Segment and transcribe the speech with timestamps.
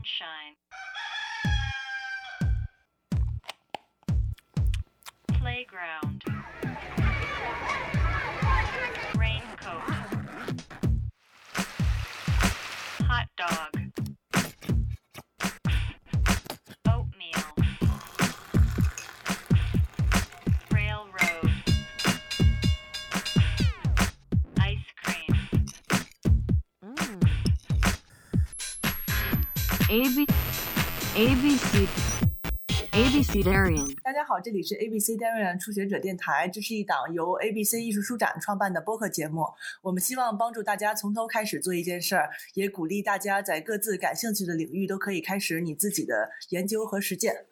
[0.00, 0.56] sunshine.
[5.38, 6.29] Playground.
[29.90, 30.24] A B
[31.16, 31.88] A B C
[32.92, 33.92] A B C Darian。
[34.04, 39.44] 大家好，这里是 ABC Darien 初学者电台，这是一档由 ABC 艺术书展创办的播客节目。
[39.82, 47.46] 我们希望帮助大家从头开始做一件事儿，也鼓励大家在各自感兴趣的领域都可以开始你自己的研究和实践。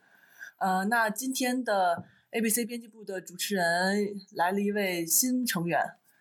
[0.59, 5.80] 呃，那今天的 ABC 编辑部的主持人来了一位新成员，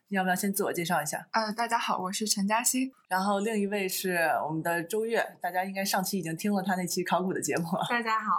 [0.10, 1.28] 你要不要先自我介绍一下？
[1.34, 2.90] 呃，大家好，我是陈嘉欣。
[3.10, 4.16] 然后另一位是
[4.48, 7.86] 我们的周月，大家应该上期已经听了他那期考古的节目了。
[7.90, 8.32] 大家好，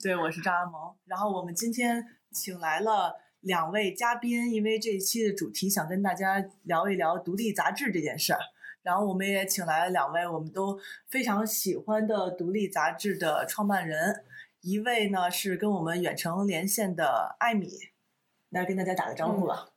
[0.00, 0.94] 对，我是张阿萌。
[1.06, 8.38] 然后我们今天请来了两位嘉宾，因为这一期的主题想跟大家聊一聊独立杂志这件事儿。
[8.82, 14.24] 然后我们也请来了两位我们都非常喜欢的独立杂志的创办人，
[14.60, 17.68] 一位呢是跟我们远程连线的艾米，
[18.50, 19.70] 来跟大家打个招呼吧。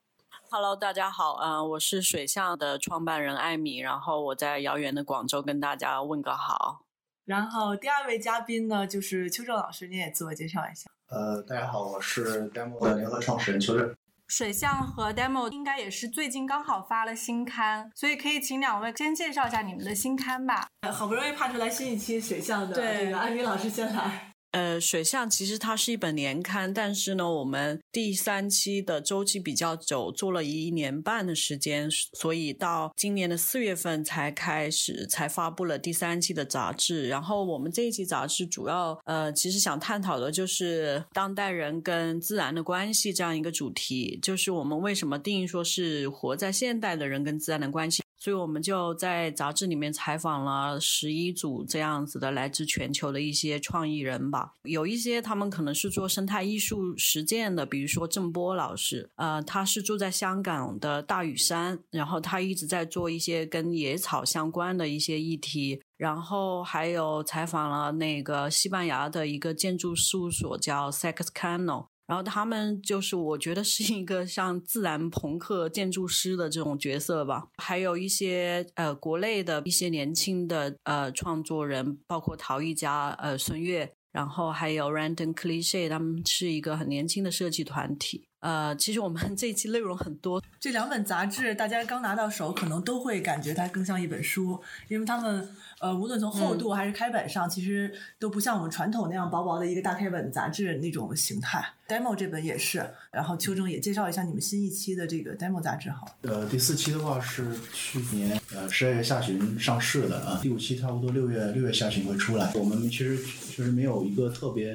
[0.59, 6.83] Hello，大家好，嗯、我是水象的创办人艾米，然后我在遥远的广州跟大家问个好。
[7.25, 10.89] 然后第二位嘉宾呢就是邱正老师，你也自我介绍一下。
[11.09, 13.95] 呃，大家好，我是 Demo 的联合创始人邱正。
[14.25, 20.67] 水象和 Demo 应该也是最近刚好发了新刊，所以可以请两位先介绍一下你们的新刊吧。
[20.91, 24.33] 好不容易盼出来新一期水象的，对这个艾米老师先来。
[24.57, 37.07] 呃，水象其实它是一本年刊，但是呢，我们第三期的周期比较久，做了一年半的时间，所以到今年的四月份才开始才发布了第三期的杂志。
[37.07, 48.01] 然后我们这一期杂志主要呃，其实想探讨的就是当代人跟自然的关系这样一个主题，就是我们为什么定义说是活在现代的人跟自然的关系。
[48.17, 65.81] 所以我们就在杂志里面采访了十一组这样子的来自全球的一些创意人吧，有一些他们可能是做生态艺术实践的，比如说郑波老师，呃，他是住在香港的大屿山，然后他一直在做一些跟野草相关的一些议题。
[65.97, 88.23] 然后还有采访了那个西班牙的一个建筑事务所叫 Sex Cano，然后他们就是我觉得是一个像自然朋克建筑师的这种角色吧，还有一些呃国内的一些年轻的呃创作人，包括陶艺家呃孙悦，然后还有 Random Cliche，他们是一个很年轻的设计团体。
[88.47, 95.49] 呃，其实我们 这一期内容很多，这两本杂志，大家刚拿到手，可能都会感觉它更像一本书，因为它们
[95.79, 101.61] 呃，无论从厚度还是开本上，其实都不像我们传统那样薄薄的一个大开本杂志那种形态。
[101.89, 106.07] demo 这本也是，然后邱正也介绍一下你们新一期的这个 demo 杂志好。
[106.21, 112.49] 呃，第四期的话是去年呃十二月下旬上市的啊，第五期差不多六月六月下旬会出来。
[112.55, 114.73] 我们其实确实没有一个特别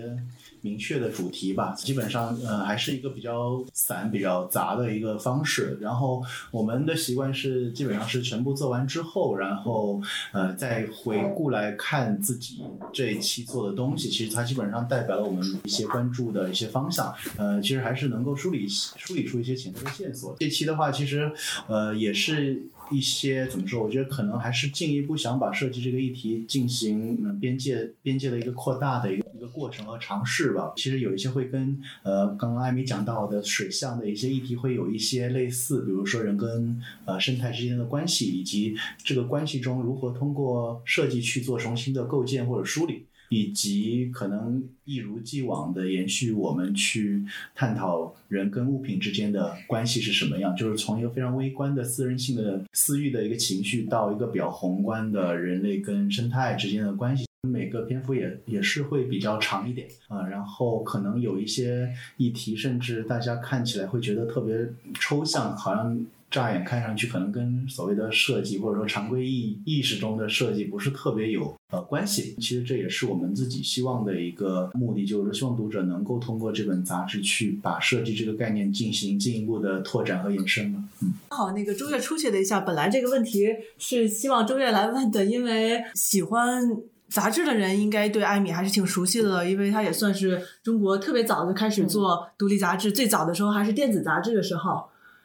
[0.62, 5.76] 明确的主题吧，基本上呃还是一个比较散、比较杂的一个方式。
[5.80, 10.00] 然后我们的习惯是基本上是全部做完之后，然后
[10.32, 12.62] 呃再回顾来看自己
[12.92, 17.12] 这一期做的东西，其实它基本上代表了我们一些关注的一些方向。
[17.36, 20.36] 呃，其实还是能够梳理梳理出一些潜在的线索。
[20.38, 21.32] 这期的话，其实
[21.66, 22.62] 呃也是
[22.92, 23.82] 一些怎么说？
[23.82, 30.72] 我觉得可能还是进一步想把设计这个议题进行嗯边界边界的一个扩大的一个一个过程和尝试吧。
[30.76, 43.06] 其实有一些会跟呃刚刚艾米讲到的水象的一些议题会有一些类似，比如说人跟呃生态之间的关系，以及这个关系中如何通过设计去做重新的构建或者梳理。
[43.32, 57.24] 以及可能一如既往的延续我们去探讨人跟物品之间的关系是什么样，就是从一个非常微观的私人性的私欲的一个情绪，到一个比较宏观的人类跟生态之间的关系。
[57.48, 64.54] 每个篇幅也也是会比较长一点啊、然后可能有一些议题，甚至大家看起来会觉得特别
[65.00, 72.34] 抽象，好像乍眼看上去可能跟所谓的设计或者说常规意意识中的设计不是特别有呃关系。
[72.40, 80.82] 其实这也是我们自己希望的一个目的，就是希望读者能够通过这本杂志去把设计这个概念进行进一步的拓展和延伸吧。
[81.02, 83.46] 嗯，好，那个周月出去了一下，本来这个问题
[83.78, 86.76] 是希望周月来问的，因为喜欢。
[87.08, 94.82] 杂志的人应该对艾米还是挺熟悉的，因为他也算是中国特别早就开始做独立杂志，最早的时候还是电子杂志的时候。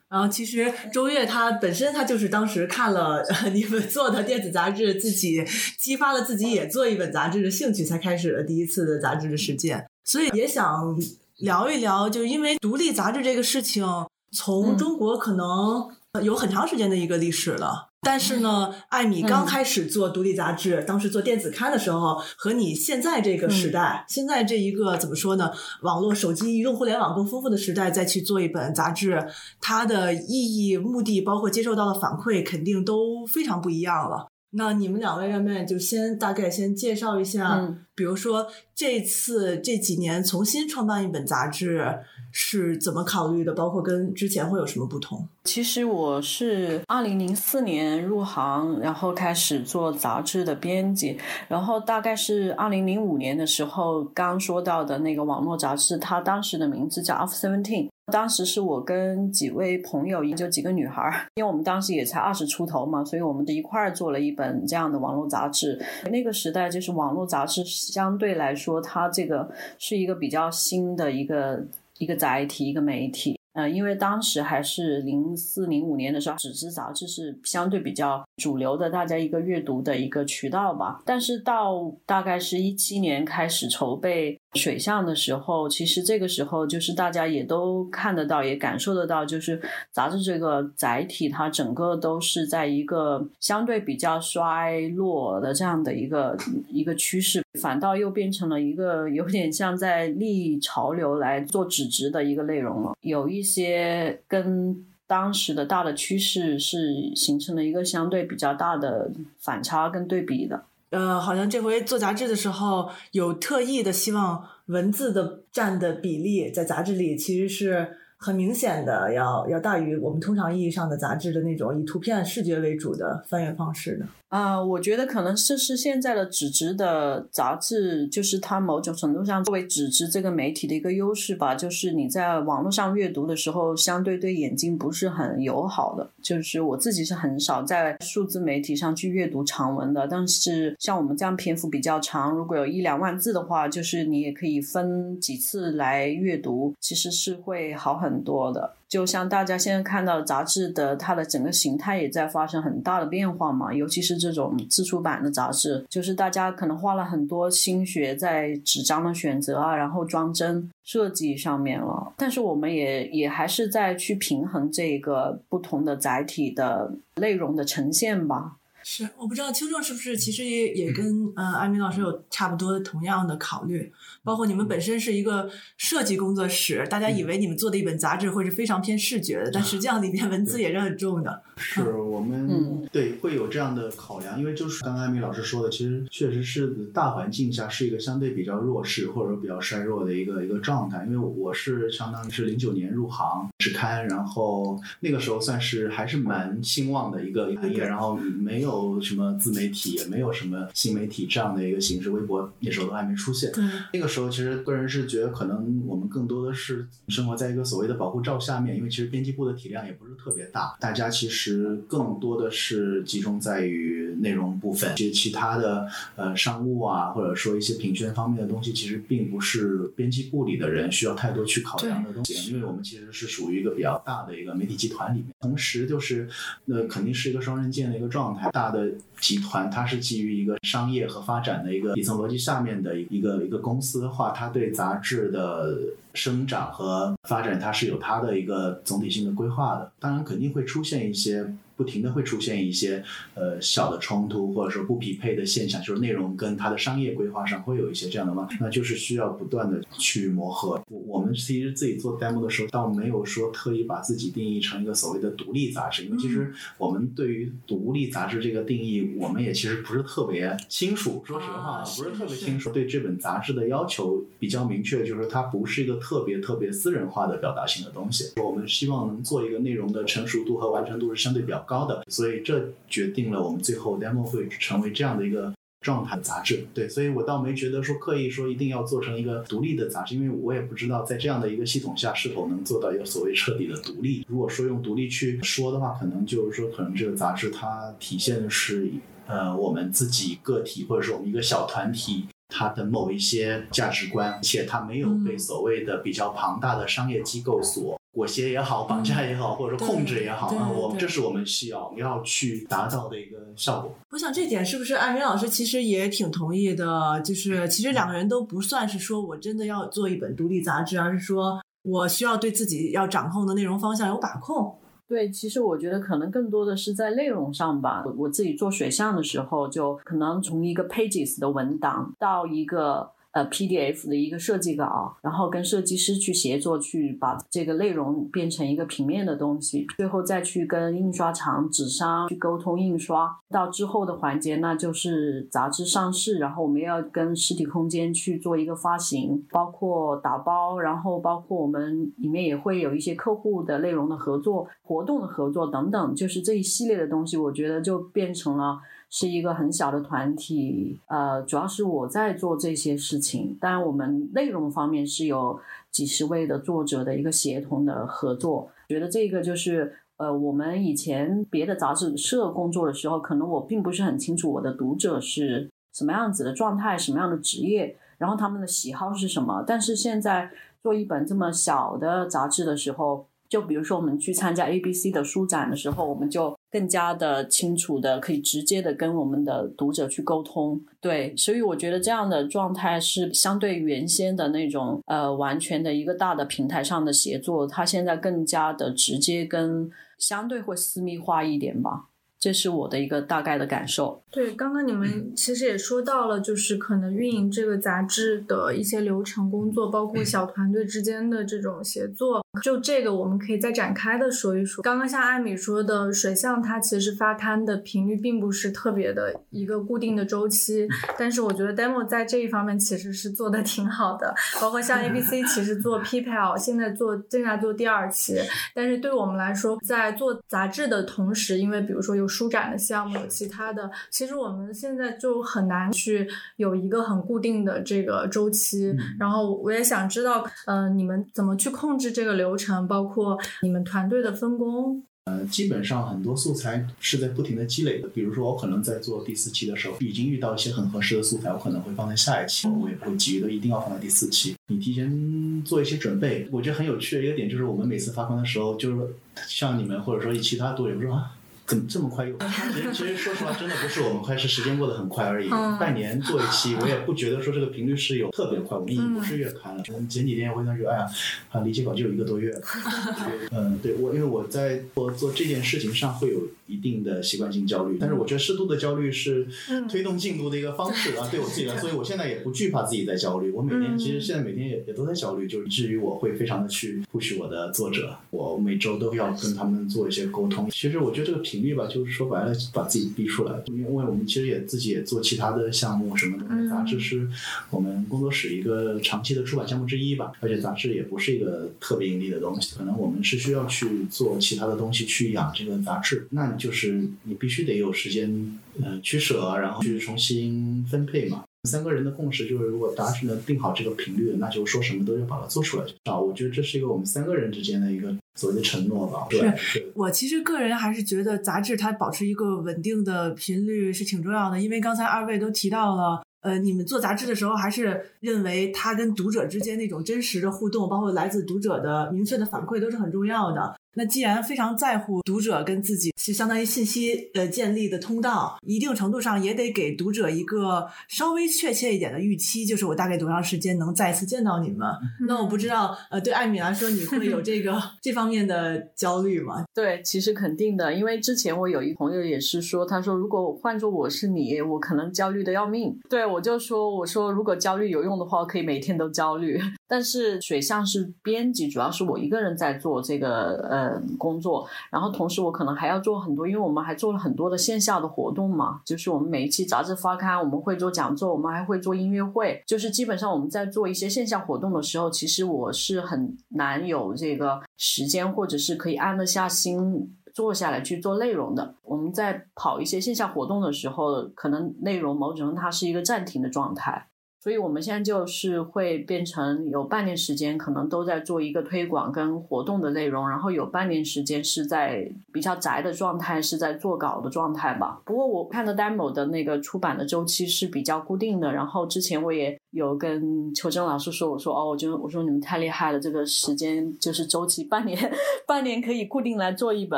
[0.09, 3.21] 然后其实周越他本身他就是当时看了
[3.54, 5.44] 你们做的电子杂志，自己
[5.77, 9.86] 激发了自己也做一本杂志的兴趣，才开始了第一次的杂志的实践。
[10.06, 10.98] 所以也想
[11.38, 13.86] 聊一聊，就因为独立杂志这个事情，
[14.31, 15.89] 从嗯中国可能
[16.24, 17.87] 有很长时间的一个历史了。
[18.02, 25.52] 但是呢，艾米刚开始做独立杂志，当时做电子刊的时候，和你现在这个时代，现在这一个怎么说呢？
[25.82, 29.28] 网络、手机、移动互联网更丰富的时代，再去做一本杂志，
[29.60, 34.28] 它的意义、目的，包括接受到的反馈，肯定都非常不一样了。
[34.52, 42.00] 那你们两位愿不然就先大概先介绍一下，嗯比如说这次这几年重新创办一本杂志
[42.32, 45.28] 是怎么考虑的，包括跟之前会有什么不同？
[45.44, 51.18] 其实我是二零零四年入行，然后开始做杂志的编辑，
[51.48, 57.90] 然后大概是二零零五年的时候，刚说到的那个网络杂志，它当时的名字叫 Off Seventeen。
[58.12, 65.77] 当时是我跟几位朋友，也就几个女孩儿，因为我们当时也才二十出头嘛，所以我们一块儿做了一本这样的网络杂志。
[66.09, 71.62] 那个时代就是网络杂志相对来说，它这个是一个比较新的一个
[71.98, 73.37] 一个载体，一个媒体。
[73.57, 81.01] 呃，因为当时还是零四零五年的时候，纸质杂志是相对比较主流的，大家一个阅读的一个渠道吧。
[81.04, 89.60] 但是到大概是一七年开始筹备水象的时候，其实这个时候就是大家也都看得到，也感受得到，就是
[89.92, 96.38] 杂志这个载体它整个都是在一个相对比较衰落的这样的一个
[96.69, 104.86] 一个趋势，反倒又变成了一个有点像在逆潮流来做纸质的一个内容了，有一些跟。
[105.10, 106.78] 当时的大的趋势是
[107.16, 109.10] 形成了一个相对比较大的
[109.40, 110.66] 反差跟对比的。
[110.90, 124.06] 呃，好像这回做杂志的时候，有特意的希望文字的占的比例在杂志里其实是很明显的，要要大于我们通常意义上的杂志的那种以图片视觉为主的翻阅方式的。
[124.29, 136.09] 啊、我觉得可能这是现在的纸质的杂志，就是它某种程度上作为纸质这个媒体的一个优势吧，就是你在网络上阅读的时候，相对对眼睛不是很友好的。
[136.21, 148.74] 就是我自己是很少在数字媒体上去阅读长文的，但是像我们这样篇幅比较长，如果有一两万字的话，就是你也可以分几次来阅读，其实是会好很多的。
[148.89, 162.13] 就像大家现在看到杂志的它的整个形态也在发生很大的变化嘛，尤其是这种自出版的杂志，就是大家可能花了很多心血在纸张的选择啊，然后装帧设计上面了。
[162.18, 168.56] 但是我们也也还是在去平衡这个不同的载体的内容的呈现吧。
[168.89, 173.92] 是，我不知道邱正是不是其实也也跟呃艾米老师有差不多同样的考虑，
[174.24, 181.44] 包括你们本身是一个设计工作室，大家以为你们做的一本杂志会是非常偏视觉的，但实际上里面文字也是很重的。
[181.57, 191.06] 是我们、嗯对会有这样的考量，因为就是刚刚艾米老师说的，其实确实是大环境下是一个相对比较弱势或者说比较衰弱的一个一个状态。
[191.06, 203.51] 因为我是相当于是零九年入行纸刊，然后那个时候算是还是蛮兴旺的一个行业，然后没有什么自媒体，也没有什么新媒体这样的一个形式，微博那时候都还没出现。
[203.51, 203.63] 对，
[203.94, 211.47] 那个时候，其实个人是觉得，可能我们更多的是生活在一个所谓的保护罩下面，因为其实编辑部的体量也不是特别大，大家其实
[211.88, 226.27] 更多的是集中在于内容部分，其实其他的呃商务啊，或者说一些评宣方面的东西，其实并不是编辑部里的人需要太多去考量的东西，因为我们其实是属于一个比较大的一个媒体集团里面，同时就是
[226.68, 235.77] 呃肯定是一个双刃剑的一个状态，大的集团它是基于一个商业和发展的一个底层逻辑下面的一个一个公司的话，它对杂志的
[236.13, 239.91] 生长和发展，它是有它的一个总体性的规划的。
[240.00, 241.53] 当然，肯定会出现一些。
[241.77, 243.01] 不停的会出现一些
[243.36, 250.81] 呃小的冲突，或者说不匹配的现象，就是内容跟它的商业规划上会有一些这样的嘛，那就是需要不断的去磨合。
[250.89, 261.24] 我我们其实自己做 demo 的时候，倒没有说特意把自己定义成一个所谓的独立杂志，因为其实我们对于独立杂志这个定义，我们也其实不是特别清楚。
[261.25, 262.72] 说实话，啊不是特别清楚。
[262.72, 268.31] 对这本杂志的要求比较明确，就是它不是一个特别特别私人化的表达性的东西。
[268.41, 275.53] 我们希望能做一个内容的成熟度和完成度是相对比较高的，所以这决定了我们最后 demo 会成为这样的一个。
[275.79, 284.25] 状态杂志，对，所以我倒没觉得说刻意说一定要做成一个独立的杂志，因为我也不知道在这样的一个系统下是否能做到一个所谓彻底的独立。
[284.27, 288.91] 如果说用独立去说的话，可能就是说，可能这个杂志它体现的是
[289.27, 292.25] 呃我们自己个体或者说我们一个小团体。
[292.50, 303.93] 它的某一些价值观，且它没有被所谓的比较庞大的商业机构所裹挟也好、绑架也好，或者说控制也好啊，我们这是我们需要要去达到的一个效果。
[304.09, 307.21] 我想这点是不是艾明老师其实也挺同意的？
[307.21, 314.75] 就是其实两个人都不算是说我真的要做一本独立杂志，而是说我需要对自己要掌控的内容方向有把控。
[315.07, 318.03] 对，其实我觉得可能更多的是在内容上吧。
[318.05, 333.38] 我我自己做水象的时候，就可能从一个 Pages 的文档到一个呃 PDF 的一个设计稿，然后跟设计师去协作，去把这个内容变成一个平面的东西，最后再去跟印刷厂、纸商去沟通印刷。
[333.50, 348.79] 到之后的环节，那就是杂志上市，然后我们要跟实体空间去做一个发行，包括打包，然后包括我们里面也会有一些客户的内容的合作、活动的合作等等，就是这一系列的东西，我觉得就变成了。
[349.10, 355.60] 是一个很小的团体，呃，主要是我在做这些事情，当然我们内容方面是有
[355.92, 370.52] 几十位的作者的一个协同的合作，觉得这个就是呃，我们以前别的杂志社工作的时候，可能我并不是很清楚我的读者是什么样子的状态，什么样的职业，然后他们的喜好是什么，但是现在
[370.84, 373.26] 做一本这么小的杂志的时候。
[373.50, 380.81] 就比如说，我们去参加 ABC 的书展的时候，我们就更加的清楚的，可以直接的跟我们的读者去沟通。
[381.00, 392.07] 对，所以我觉得这样的状态是相对原先的那种呃完全的一个大的平台上的协作，它现在更加的直接跟相对会私密化一点吧。
[392.39, 394.21] 这是我的一个大概的感受。
[394.29, 402.45] 对，刚刚你们其实也说到了，就是可能运营这个杂志的一些流程工作，包括小团队之间的这种协作。
[402.62, 404.82] 就这个，我们可以再展开的说一说。
[404.82, 410.88] 刚刚像艾米说的，水象它其实发刊的频率并不是特别的一个固定的周期，
[411.20, 414.34] 但是我觉得 demo 在这一方面其实是做的挺好的。
[414.60, 418.39] 包括像 ABC 其实做 PPL，现在做正在做第二期，
[418.74, 428.96] 但是对我们来说，在做杂志的同时，因为比如说有书展的项目，有其他的，其实我们现在就很难去有一个很固定的这个周期。
[429.20, 435.04] 然后我也想知道，呃，你们怎么去控制这个流流程，包括你们团队的分工。
[435.25, 438.08] 呃，基本上很多素材是在不停的积累的。
[438.08, 444.56] 比如说，我可能在做第四期的时候，已经遇到一些很合适的素材，我可能会放在下一期，我也不会急于的一定要放在第四期。
[444.68, 449.16] 你提前做一些准备，我觉得很有趣的一个点就是，我们每次发刊的时候，就是
[449.48, 451.34] 像你们或者说其他队友说啊。
[451.67, 452.36] 怎么这么快又？
[452.39, 455.50] 其 实其实说实话，真的不是我们快，是时间过得很快而已。
[455.51, 458.77] 嗯半年做一期，我也不觉得说这个频率是有特别快。
[458.77, 461.05] 我们已经不是月刊了，嗯前几天我跟觉得，哎呀，
[461.51, 462.62] 啊离结稿就有一个多月了。
[463.51, 469.47] 嗯，对我因为我在做做这件事情上会有一定的习惯性焦虑，但是我觉得适度的焦虑是
[469.89, 473.51] 推动进度的一个方式啊， 对我自己来说，所以我现在也不惧怕自己在焦虑。
[473.51, 480.69] 我每天其实现在每天也也都在焦虑，就以至于我会非常的去 push 我的作者，我每周都要跟他们做一些沟通。
[480.69, 487.27] 其实我觉得这个频率吧，就是说白了把自己逼出来，因为我们其实也自己也做其他的项目什么的，杂志是
[487.69, 501.44] 我们工作室一个长期的出版项目之一吧，而且杂志也不是一个特别盈利的东西，可能我们是需要去做其他的东西去养这个杂志，那你就是你必须得有时间呃取舍，然后去重新分配嘛。
[501.70, 506.18] 三个人的共识就是，如果达成了定好这个频率，那就说什么都要把它做出来啊！
[506.18, 509.28] 我觉得这是一个我们三个人之间的一个所谓的承诺吧。
[509.30, 516.24] 对，是我其实个人还是觉得杂志它保持一个稳定的频率是挺重要的，因为刚才二位都提到了。
[516.42, 523.76] 呃，你们做杂志的时候，还是认为它跟读者之间那种真实的互动，包括来自读者的明确的反馈，都是很重要的。
[523.98, 534.88] 那既然非常在乎读者跟自己是相当于信息呃建立的通道，一定程度上也得给读者一个稍微确切一点的预期，就是我大概多长时间能再次见到你们。
[535.27, 539.66] 那我不知道，呃，对艾米来说，你会有这个 这方面的焦虑吗？
[539.74, 545.98] 对，其实肯定的，因为之前我有一朋友也是说，他说如果换做我是你，我可能焦虑的要命。
[546.08, 549.60] 对我就说，我说如果焦虑有用的话，我可以每天都焦虑。
[549.89, 553.87] 但是水象是编辑，主要是我一个人在做这个呃
[554.17, 570.13] 工作，然后同时我可能还要做很多，因为我们还做了很多的线下的活动嘛，就是我们每一期杂志发刊，我们会做讲座，我们还会做音乐会，就是基本上我们在做一些线下活动的时候，其实我是很难有这个时间，或者是可以安得下心。
[570.34, 577.08] 坐下来去做内容的，我们在跑一些线下活动的时候，可能内容某种程度它是一个暂停的状态。
[577.48, 588.01] 所以我们现在就是会变成有半年时间，可能都在做一个推广跟活动的内容，然后有半年时间是在比较宅的状态，是在做稿的状态吧。
[588.04, 597.98] 不过我看的 demo 的那个出版的周期是比较固定的，然后之前我也有跟邱真老师说，我说哦，我就我说你们太厉害了，这个时间就是周期半年，
[598.46, 599.98] 半年可以固定来做一本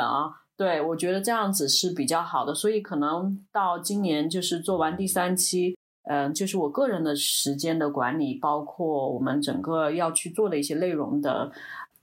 [0.00, 0.30] 啊。
[0.56, 11.50] 对，我觉得这样子是比较好的，所以可能到今年就是做完第三期，嗯、就是我个人的时间的管理，包括我们整个要去做的一些内容的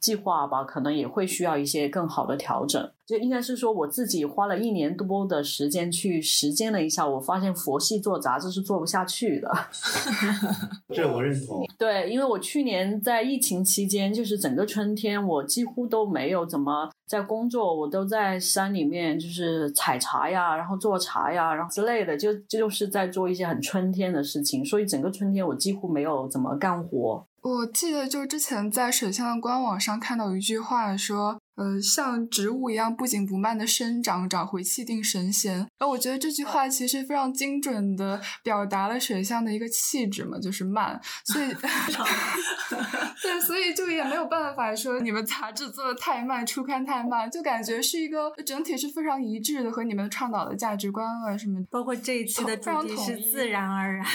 [0.07, 2.89] 计划吧，可能也会需要一些更好的调整。
[3.05, 9.49] 就应该是说，我自己花了一年多的时间去实践了一下，我发现佛系做杂志是做不下去的。
[10.93, 11.65] 这我认同。
[11.77, 27.25] 对，因为我去年在疫情期间，就是整个春天，我几乎都没有怎么在工作，我都在山里面就是采茶呀，然后做茶呀，然后之类的，就就是在做一些很春天的事情，所以整个春天我几乎没有怎么干活。
[27.41, 35.55] 我记得就之前在水象的官网上看到一句话说，呃，像植物一样不紧不慢的生长，找回气定神闲。
[35.55, 41.01] 然后我觉得这句话其实非常精准的表达了水象的一个气质嘛，就是慢。
[41.25, 41.47] 所以
[43.23, 51.59] 对，所以就也没有办法说你们杂志做的太慢，出刊太慢，就感觉是一个整体是非常一致的，和你们倡导的价值观啊什么。
[51.71, 54.05] 包括这一期的主题是自然而然。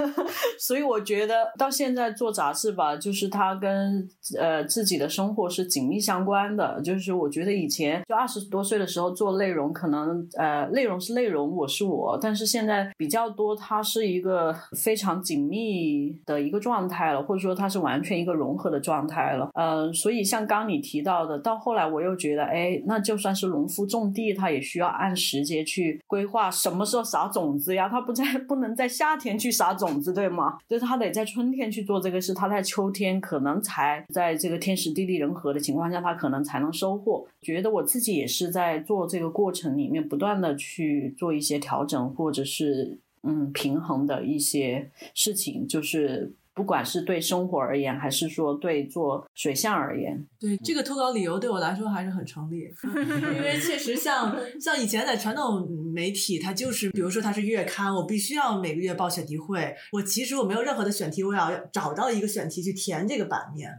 [0.58, 6.80] 所以我觉得到现在做杂志吧，就是它跟呃自己的生活是紧密相关的。
[6.86, 19.50] 就是我觉得以前就二十多岁的时候做内容，可能呃内容是内容，我是我，但是现在比较多，它是一个非常紧密的一个状态了，或者说它是完全一个融合的状态了。
[19.54, 30.56] 嗯、所以像刚你提到的，到后来我又觉得，哎，那就算是农夫种地，他也需要按时节去规划什么时候撒种子呀，他不在 不能在夏天去撒种子，对吗？
[30.68, 37.26] 就是他得在春天去做这个事，他在秋天可能才在这个天时地利人和的情况下，他可能才能收获。
[37.40, 46.34] 觉得我自己也是在做这个过程里面不断的去做一些调整，或者是嗯平衡的一些事情，就是。
[46.56, 52.60] 不管是对生活而言，还是说对做水象而言，对这个投稿理由对我来说还是很成立，
[53.36, 63.70] 因为确实像像以前在传统媒体，它就是比如说它是月刊，我必须要每个月报选题会，我其实我没有任何的选题，我要找到一个选题去填这个版面。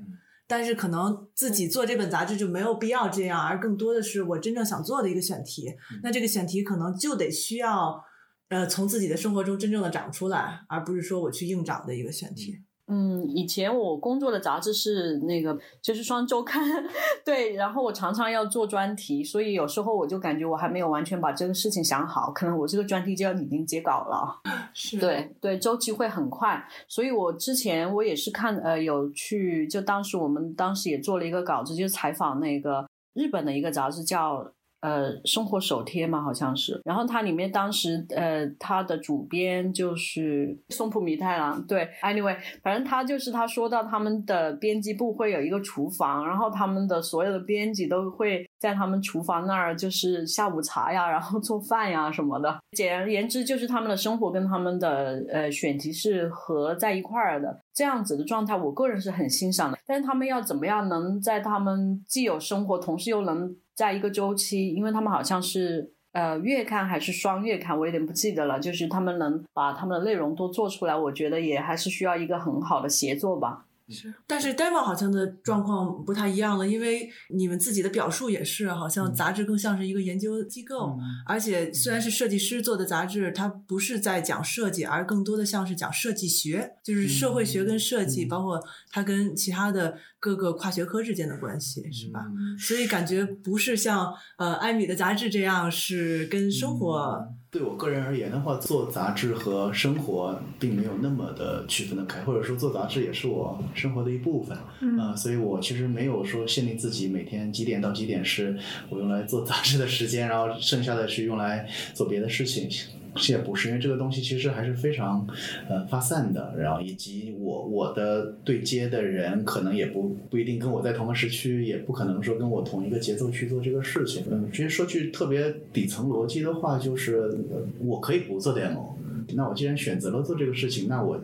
[0.48, 5.75] 但是可能自己做这本杂志就没有必要这样，而更多的是我真正想做的一个选题。
[6.01, 8.01] 那这个选题可能就得需要，
[8.50, 12.55] 呃，从自己的生活中真正的长出来，而不是说我去硬找的一个选题。
[12.90, 16.64] 嗯，以前我工作的杂志是那个就是双周刊，
[17.26, 24.42] 对，然后我常常要做专题，所以有时候我就感觉我还没有完全把这个事情想好，可能我这个专题就要已经截稿了。
[24.74, 34.50] 是对对，周期会很快，所以我之前我也是看呃有去，就当时我们当时也做了一个稿子，就是采访那个日本的一个杂志叫。
[34.81, 36.79] 呃，生活手贴嘛，好像是。
[36.85, 41.61] 然后它里面当时呃，它的主编就是松浦弥太郎。
[41.66, 52.59] 对，anyway，反正他就是他说到他们的编辑部会有一个厨房，然后他们的所有的编辑都会在他们厨房那儿就是下午茶呀，然后做饭呀什么的。
[52.72, 57.61] 简而言之，就是他们的生活跟他们的呃选题是合在一块儿的。
[57.74, 59.77] 这样子的状态，我个人是很欣赏的。
[59.85, 68.59] 但是他们要怎么样能在他们既有生活，同时又能在一个周期，因为他们好像是呃月刊还是双月刊，我有点不记得了。
[68.59, 73.67] 就是他们能把他们的内容都做出来，我觉得也还是需要一个很好的协作吧。
[73.90, 81.00] 是，但是 Demo 好像的状况不太一样了，因为你们自己的表述也是，好像杂志更像是一个研究机构，嗯。
[81.26, 88.28] 而且虽然是设计师做的杂志，它不是在讲设计，而更多的像是讲设计学，就是社会学跟设计，嗯。
[88.28, 92.26] 包括它跟其他的各个跨学科之间的关系，是吧？
[92.28, 92.58] 嗯。
[92.60, 97.28] 所以感觉不是像呃艾米的杂志这样是跟生活。
[97.57, 104.55] 嗯对我个人而言的话，做杂志和生活并没有那么的区分得开，或者说做杂志也是我生活的一部分。
[104.81, 108.55] 嗯啊、所以我其实没有说限定自己每天几点到几点是
[108.89, 112.70] 我用来做杂志的时间，然后剩下的是用来做别的事情。
[113.18, 115.27] 其实也不是，因为这个东西其实还是非常
[115.68, 124.24] 呃发散的，然后以及我我的对接的人可能也不不一定跟我在同个时区，也不可能说跟我同一个节奏去做这个事情。
[124.30, 127.36] 嗯，直接说句特别底层逻辑的话，就是、
[127.80, 128.97] 我可以不做 demo。
[129.35, 131.20] 那我既然选择了做这个事情，那我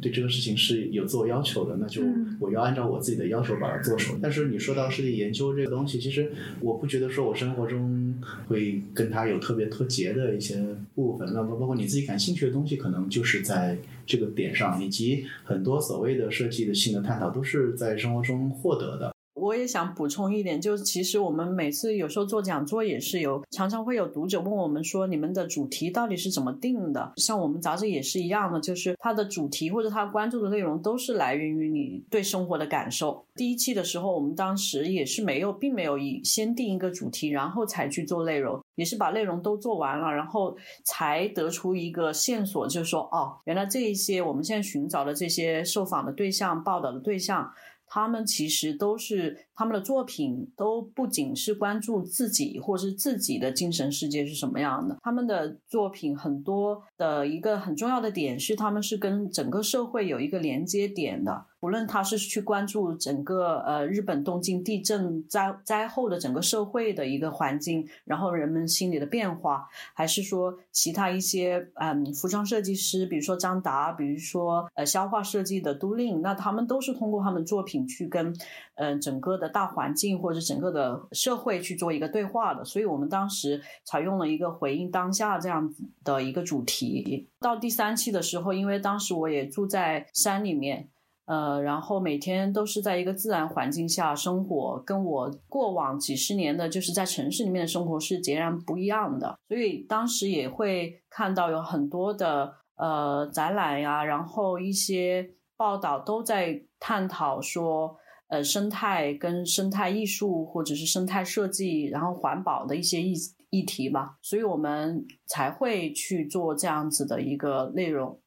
[0.00, 4.18] 对这个事情是有自我要求的，那就嗯我要按照我自己的要求把它做出来。
[4.22, 8.14] 但是你说到设计研究这个东西，其实我不觉得说我生活中
[8.46, 11.28] 会跟它有特别脱节的一些部分。
[11.32, 19.12] 那包包括你自己感兴趣的东西，可能就是在这个点上，以及很多所谓的设计的性的探讨，都是在生活中获得的。
[19.40, 27.12] 我也想补充一点，就是其实我们每次有时候做讲座也是有，常常会有读者问我们说，你们的主题到底是怎么定的？
[27.16, 33.24] 像我们杂志也是一样的，就是它的主题或者它关注的内容都是来源于你对生活的感受。
[33.34, 47.50] 第一期的时候，我们当时也是没有，并没有以先定一个主题，然后才去做内容，也是把内容都做完了，然后才得出一个线索，就是说，哦，原来这一些我们现在寻找的这些受访的对象、报道的对象。
[47.92, 61.44] 他们其实都是他们的作品，都不仅是关注自己或是自己的精神世界是什么样的，他们的作品很多的一个很重要的点是，他们是跟整个社会有一个连接点的。
[61.60, 78.34] 无论他是去关注整个呃日本东京地震灾灾后的整个社会的一个环境，然后人们心理的变化，还是说其他一些嗯服装设计师，比如说张达，比如说呃消化设计的都令，那他们都是通过他们作品去跟
[78.76, 82.64] 嗯、整个的大环境或者整个的社会去做一个对话的。
[82.64, 87.28] 所以我们当时采用了一个回应当下这样子的一个主题。
[87.40, 90.88] 到第三期的时候，因为当时我也住在山里面。
[91.26, 99.38] 呃，然后每天都是在一个自然环境下生活，跟我过往几十年的就是在城市里面的生活是截然不一样的。
[99.46, 107.96] 所以当时也会看到有很多的呃展览呀，然后一些报道都在探讨说，
[108.30, 113.12] 呃，生态跟生态艺术或者是生态设计，然后环保的一些议
[113.50, 114.16] 议题吧。
[114.22, 118.18] 所以我们才会去做这样子的一个内容。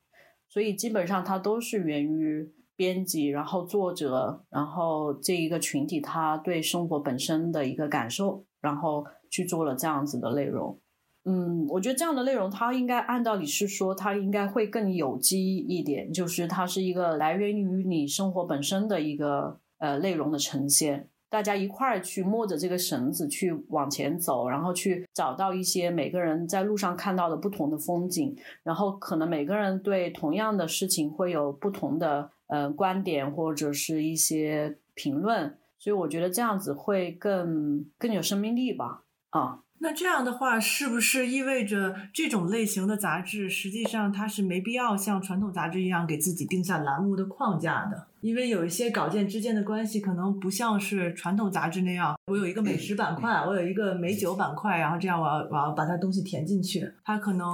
[0.47, 2.53] 所以基本上它都是源于。
[2.75, 10.81] 编辑，然后作者，然后这一个群体他对生活本身的一个感受，然后去做了这样子的内容。
[11.23, 21.09] 嗯，我觉得这样的内容，它应该按道理是说，它应该会更有机一点，就是它是一个来源于你生活本身的一个呃内容的呈现。
[21.29, 32.31] 大家一块儿去摸着这个绳子去往前走，然后去找到一些每个人在路上看到的不同的风景，然后可能每个人对同样的事情会有不同的。
[32.47, 39.05] 呃，观点或者是一些评论，所以我觉得这样子会更更有生命力吧。
[39.31, 48.07] 啊，那这样的话，是不是意味着这种类型的杂志，实际上它是没必要像传统杂志一样给自己定下栏目的框架的？
[48.21, 56.89] 因为有一些稿件之间的关系，可能不像是传统杂志那样，我有一个美食板块，我有一个美酒板块，然后这样我要我要把它东西填进去。
[57.03, 57.45] 它可能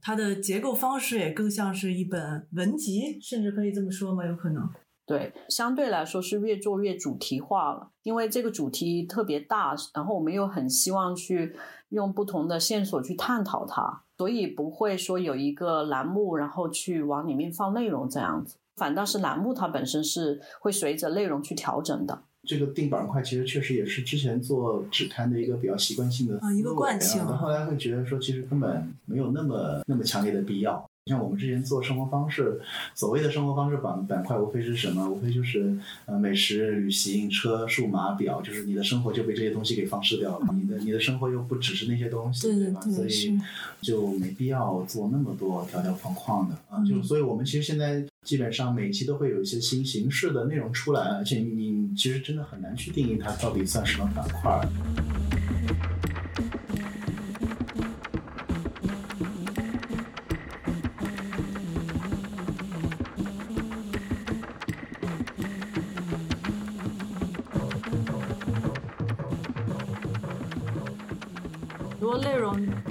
[0.00, 4.24] 它的结构方式也更像是一本文集，甚至可以这么说吗？
[4.24, 4.62] 有可能。
[5.10, 11.56] 对，相对来说是越做越主题化了，因为这个主题特别大，然后我们又很希望去
[11.88, 18.54] 用不同的线索去探讨它，所以不会说有一个栏目，然后去往里面放内容这样子。
[18.76, 22.22] 反倒是栏目它本身是会随着内容去调整的。
[22.44, 30.89] 这个定板块其实确实也是之前做纸刊的一个比较习惯性的啊一个惯性，但后来会觉得说其实根本没有那么那么强烈的必要。
[31.06, 32.60] 像我们之前做生活方式，
[32.94, 35.08] 所谓的生活方式板板块，无非是什么？
[35.08, 40.46] 无非就是呃美食、旅行、车、数码表，就是你的生活就被这些东西给方式掉了。
[40.52, 42.80] 你的你的生活又不只是那些东西，对吧？
[42.82, 43.40] 所以
[43.80, 46.84] 就没必要做那么多条条框框的啊。
[46.84, 54.60] 就所以我们其实现在基本上每期都会有一些新形式的内容出来，而且你其实真的很难去定义它到底算什么板块。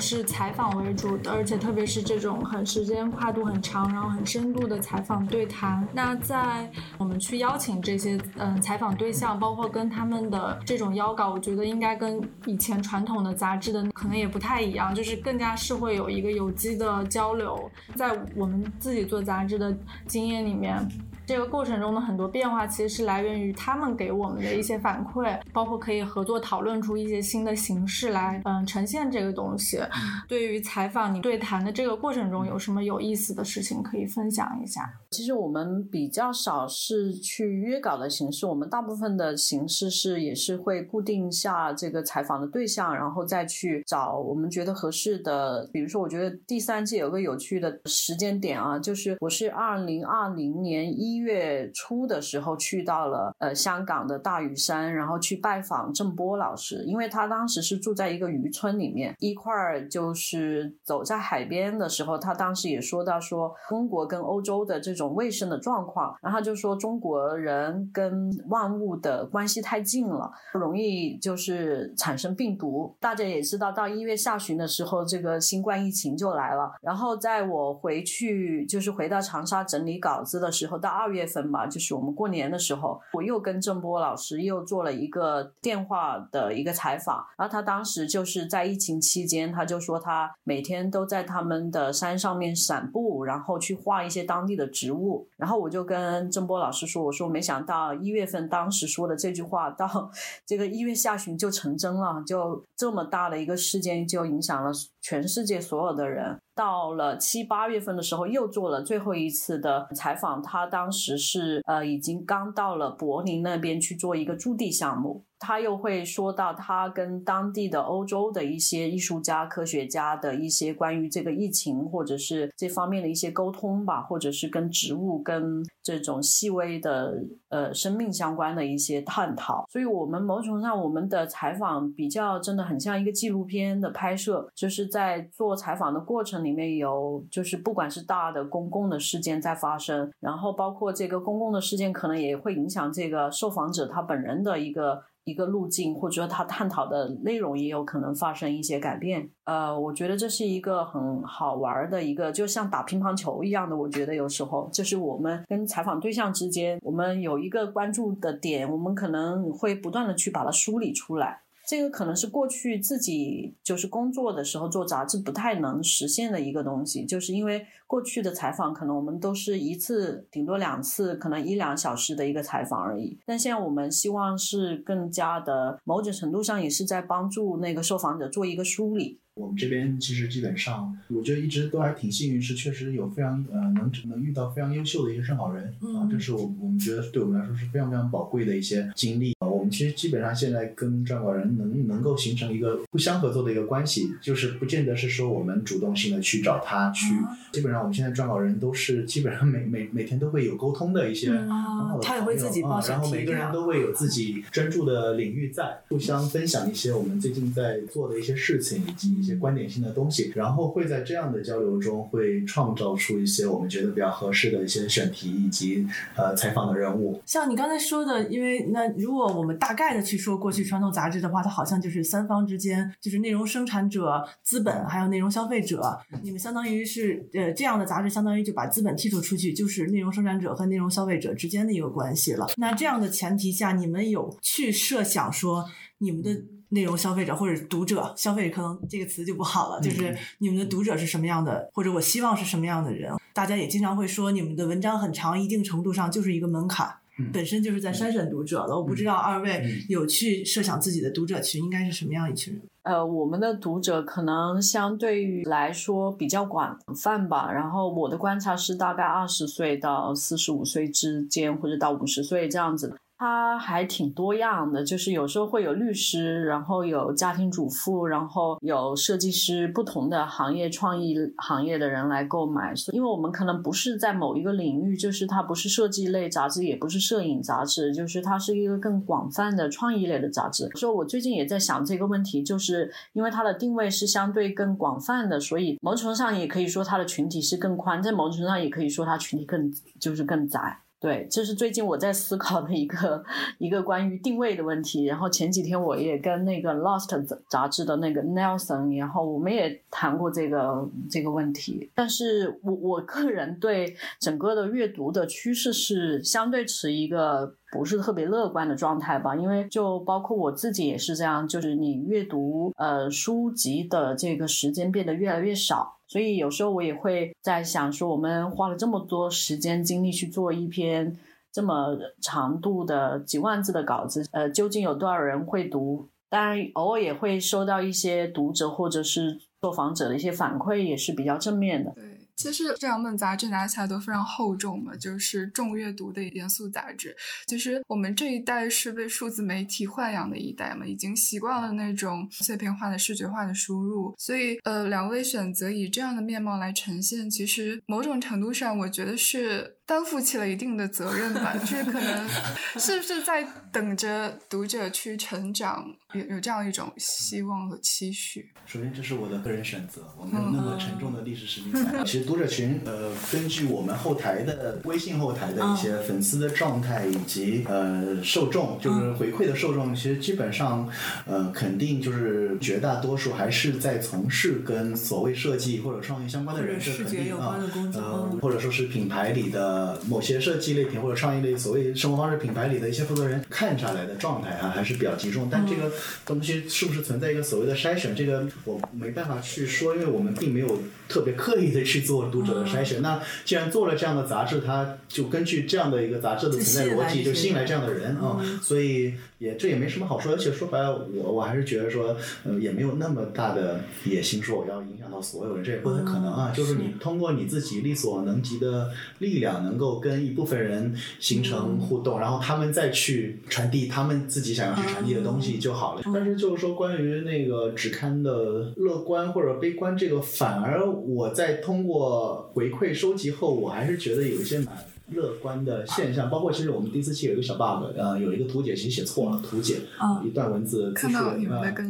[0.10, 5.88] 是采访为主的，而且特别是这种很时间跨度很长，然后很深度的采访对谈。
[5.94, 6.68] 那在
[6.98, 17.70] 我们去邀请这些嗯采访对象，包括跟他们的这种邀稿，我觉得应该跟以前传统的杂志的可能也不太一样，就是更加是会有一个有机的交流。
[17.94, 20.90] 在我们自己做杂志的经验里面。
[21.30, 29.80] 这个过程中的很多变化，其实是来源于他们给我们的一些反馈，包括可以合作讨论出一些新的形式来，嗯，呈现这个东西。
[30.28, 34.92] 对于采访你对谈的这个过程中，有什么有意思的事情可以分享一下？
[35.12, 45.70] 其实我们比较少是去约稿的形式，我们大部分的形式是也是会固定下这个采访的对象，然后再去找我们觉得合适的。
[45.72, 72.96] 比如说，我觉得第三季有个有趣的时间点啊，就是我是二零二零年一月初的时候去到了呃香港的大屿山，然后去拜访郑波老师，因为他当时是住在一个渔村里面，一块儿就是走在海边的时候，他当时也说到说中国跟欧洲的这种卫生的状况，然后就说中国人跟万物的关系太近了，容易就是产生病毒。
[73.00, 76.72] 大家也知道，到一月下旬的时候，这个新冠疫情就来了。
[76.82, 87.26] 然后在我回去就是回到长沙整理稿子的时候，到二月份吧，就是我们过年的时候，我又跟郑波老师又做了一个电话的一个采访。
[87.38, 95.28] 然后他当时就是在疫情期间，他就说他每天都在他们的山上面散步，然后去画一些当地的植物。
[95.38, 100.12] 然后我就跟郑波老师说：“我说没想到一月份当时说的这句话，到
[100.46, 106.40] 这个一月下旬就成真了，就这么大的一个事件就影响了全世界所有的人。
[106.60, 110.44] 到了七八月份的时候，又做了最后一次的采访。
[110.44, 129.66] 他当时是呃已经刚到了柏林那边去做一个驻地项目。”他又会说到他跟当地的欧洲的一些艺术家、科学家的一些关于这个疫情或者是这方面的一些沟通吧，或者是跟植物、跟这种细微的呃生命相关的一些探讨。
[129.70, 145.02] 所以，我们某种上，我们的采访比较真的很像一个纪录片的拍摄，就是在做采访的过程里面有，就是不管是大的公共的事件在发生，然后包括这个公共的事件可能也会影响这个受访者他本人的一个。
[145.24, 149.30] 一个路径，或者说他探讨的内容也有可能发生一些改变。
[149.46, 153.76] 呃，我觉得这是一个很好玩的一个，就像打乒乓球一样的。
[153.76, 161.42] 我觉得有时候就是我们跟采访对象之间，我们有一个关注的点，我们可能会不断的去把它梳理出来。
[161.70, 173.20] 这个可能是过去自己就是工作的时候做杂志不太能实现的一个东西，就是因为过去的采访可能我们都是一次顶多两次，可能一两小时的一个采访而已。
[173.24, 179.20] 但现在我们希望是更加的，某种程度上也是在帮助那个受访者做一个梳理。
[179.36, 189.34] 我们这边其实基本上，我觉得一直都还挺幸运，是确实有非常呃能能遇到非常优秀的一些生好人啊，这是我我们觉得对我们来说是非常非常宝贵的一些经历
[189.70, 197.16] 们其实基本上现在跟撰稿人能能够形成一个互相合作的一个关系，就是不见得是说我们主动性的去找他去，
[197.52, 209.40] 基本上我们现在撰稿人都是基本上每每每天都会有沟通的一些很好的他也会自己啊，然后每个人都会有自己专注的领域在，互相分享一些我们最近在做的一些事情以及一些。
[209.40, 217.22] 观点性的东西，然后会在这样的交流中，会创造出一些我们觉得比较合适的一些选题以及呃采访的人物。
[217.26, 226.00] 像你刚才说的，因为那如果我们大概的去说过去传统杂志的话，它好像就是三方之间，就是内容生产者、资本还有内容消费者。
[226.24, 232.48] 你们相当于是呃这样的杂志，相当于就把资本剔除出去，就是内容生产者和内容消费者之间的一个关系了。
[232.58, 235.66] 那这样的前提下，你们有去设想说
[236.00, 236.30] 你们的。
[236.72, 243.12] 内容消费者或者读者，消费者可能这个词就不好了，就是你们的读者是什么样的，或者我希望是什么样的人。
[243.34, 246.88] 大家也经常会说，你们的文章很长，一定程度上就是一个门槛，
[247.34, 248.76] 本身就是在筛选读者了。
[248.76, 252.62] 我不知道二位有去设想自己的读者群应该是什么样一群人？
[252.84, 257.52] 呃，我们的读者可能相对于来说比较广泛吧。
[257.52, 262.96] 然后我的观察是大概二十岁到四十五岁之间，或者到五十岁这样子。
[263.20, 272.74] 它还挺多样的，就是有时候会有律师，然后有家庭主妇，然后有设计师，不同的行业、创意行业的人来购买。
[272.94, 280.70] 因为我们可能不是在某一个领域，就是它不是设计类杂志，也不是摄影杂志，就是它是一个更广泛的创意类的杂志。
[280.76, 290.80] 所以，我最近也在想这个问题，就是因为它的定位是相对更广泛的，所以某种程度上也可以说它的群体是更宽，在某种程度上也可以说它群体更就是更窄。
[291.02, 293.24] 对，这是最近我在思考的一个
[293.58, 295.06] 一个关于定位的问题。
[295.06, 297.08] 然后前几天我也跟那个《Lost》
[297.50, 301.90] 杂志的那个 Nelson，然后我们也谈过这个这个问题。
[301.96, 315.99] 但是我我个人对整个的阅读的趋势是相对持一个不是特别乐观的状态吧，因为就包括我自己也是这样，就是你阅读呃书籍的这个时间变得越来越少。
[316.10, 321.16] 所以有时候我也会在想说，我们花了这么多时间精力去做一篇
[321.52, 326.10] 这么长度的几万字的稿子，呃，究竟有多少人会读？
[326.30, 331.94] 当然，偶尔也会收到一些读者或者是受访者的一些反馈，也是比较正面的。
[332.40, 337.14] 其实这两本杂志拿起来都非常厚重嘛，就是重阅读的严肃杂志。
[337.48, 351.54] 其实我们这一代是被数字媒体豢养的一代嘛，已经习惯了那种碎片化的视觉化的输入，所以呃，两位选择以这样的面貌来呈现，其实某种程度上，我觉得是担负起了一定的责任吧。
[351.58, 352.30] 就是可能
[352.80, 358.50] 是不是在等着读者去成长，有有这样一种希望和期许。
[358.66, 362.04] 首先，这是我的个人选择，我没有那么沉重的历史使命感。
[362.04, 362.26] 其实。
[362.26, 370.88] 读者群，呃，根据我们后台的微信后台的一些粉丝的状态以及呃受众，就是回馈的受众，其实基本上，
[371.26, 385.48] 呃，肯定就是绝大多数还是在从事跟所谓设计或者创意相关的人，视觉有关的工作，呃，或者说是品牌里的某些设计类品或者创意类所谓生活方式品牌里的一些负责人看下来的状态啊，还是比较集中。
[385.52, 385.92] 但这个
[386.26, 392.30] 东西是不是存在一个所谓的筛选，这个我没办法去说，因为我们并没有特别刻意的去做。
[392.30, 400.34] 读者的筛选，那既然做了这样的杂志，它就根据这样的一个杂志的存在逻辑，就吸引来这样的人啊，所以也这也没什么好说。
[400.34, 406.52] 而且说白了，我我还是觉得说，呃，也没有那么大的野心，说我要影响到所有人，这也不太可能啊。
[406.56, 422.20] 就是你通过你自己力所能及的力量，能够跟一部分人形成互动，然后他们再去传递他们自己想要去传递的东西就好但是就是说，关于那个纸刊的乐观或者悲观，这个反而我在通过。
[422.54, 429.80] 回馈收集后，我还是觉得有一些难乐观的现象，包括其实我们第四期有一个小 bug，呃，有一个图解其实写错了，图解
[430.24, 431.36] 一段文字字数啊，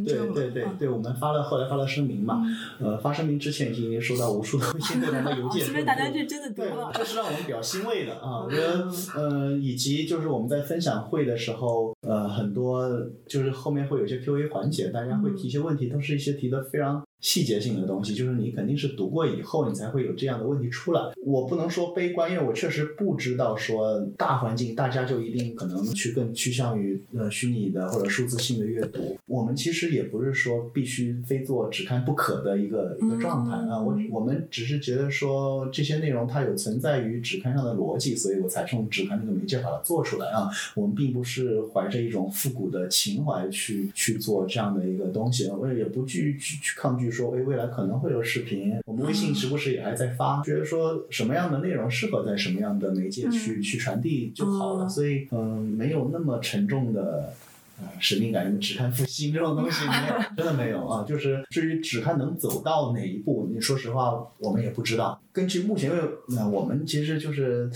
[0.05, 2.41] 对对对对，我们发了后来发了声明嘛，
[2.79, 12.87] 呃，发声明之前已经收到无数的微信对谈的邮件，说明大家是真的读了，这是让我们比较欣慰的啊，我觉得呃，以及就是我们在分享会的时候，呃，很多
[13.27, 17.03] 就是后面会有一些 Q&A 环节，大家会提一些问题，都是一些提的非常。
[17.21, 21.01] 细节性的东西，就是你肯定是读过以后，你才会有这样的问题出来。
[21.25, 29.17] 我不能说悲观，因为我确实不知道说大环境大家就一定可能去更趋向于呃虚拟的或者数字性的阅读。
[29.25, 33.81] 我们其实也不是说必须非做只看不可的一个一个状态啊。
[33.81, 40.47] 我我们只是觉得说这些内容它有存在于纸刊上的逻辑，所以我才用纸刊这个媒介把它做出来啊。
[40.73, 47.08] 我们并不是怀着一种复古的情怀去去做这样的一个东西，我也不惧去去抗拒。
[47.11, 57.33] 说哎未来可能会有视频，我们微信时不时也还在发，觉得说什么样的内容适合在什么样的媒介去去传递就好了，所以嗯，没有那么沉重的
[57.79, 61.05] 呃使命感，只看复兴这种东西没有，真的没有啊。
[61.07, 65.21] 就是至于只看能走到哪一步，你说实话我们也不知道。
[65.31, 65.91] 根据目前
[66.27, 67.69] 那我们其实就是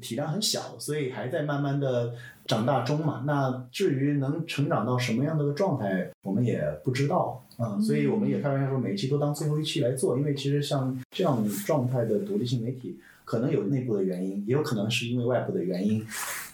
[0.00, 2.14] 体量很小，所以还在慢慢的。
[2.46, 16.04] 长大中嘛，那至于能成长到什么样的个状态，我们也不知道啊，所以我们也开玩笑说，每期都当最后一期来做，因为其实像这样状态的独立性媒体，可能有内部的原因，也有可能是因为外部的原因。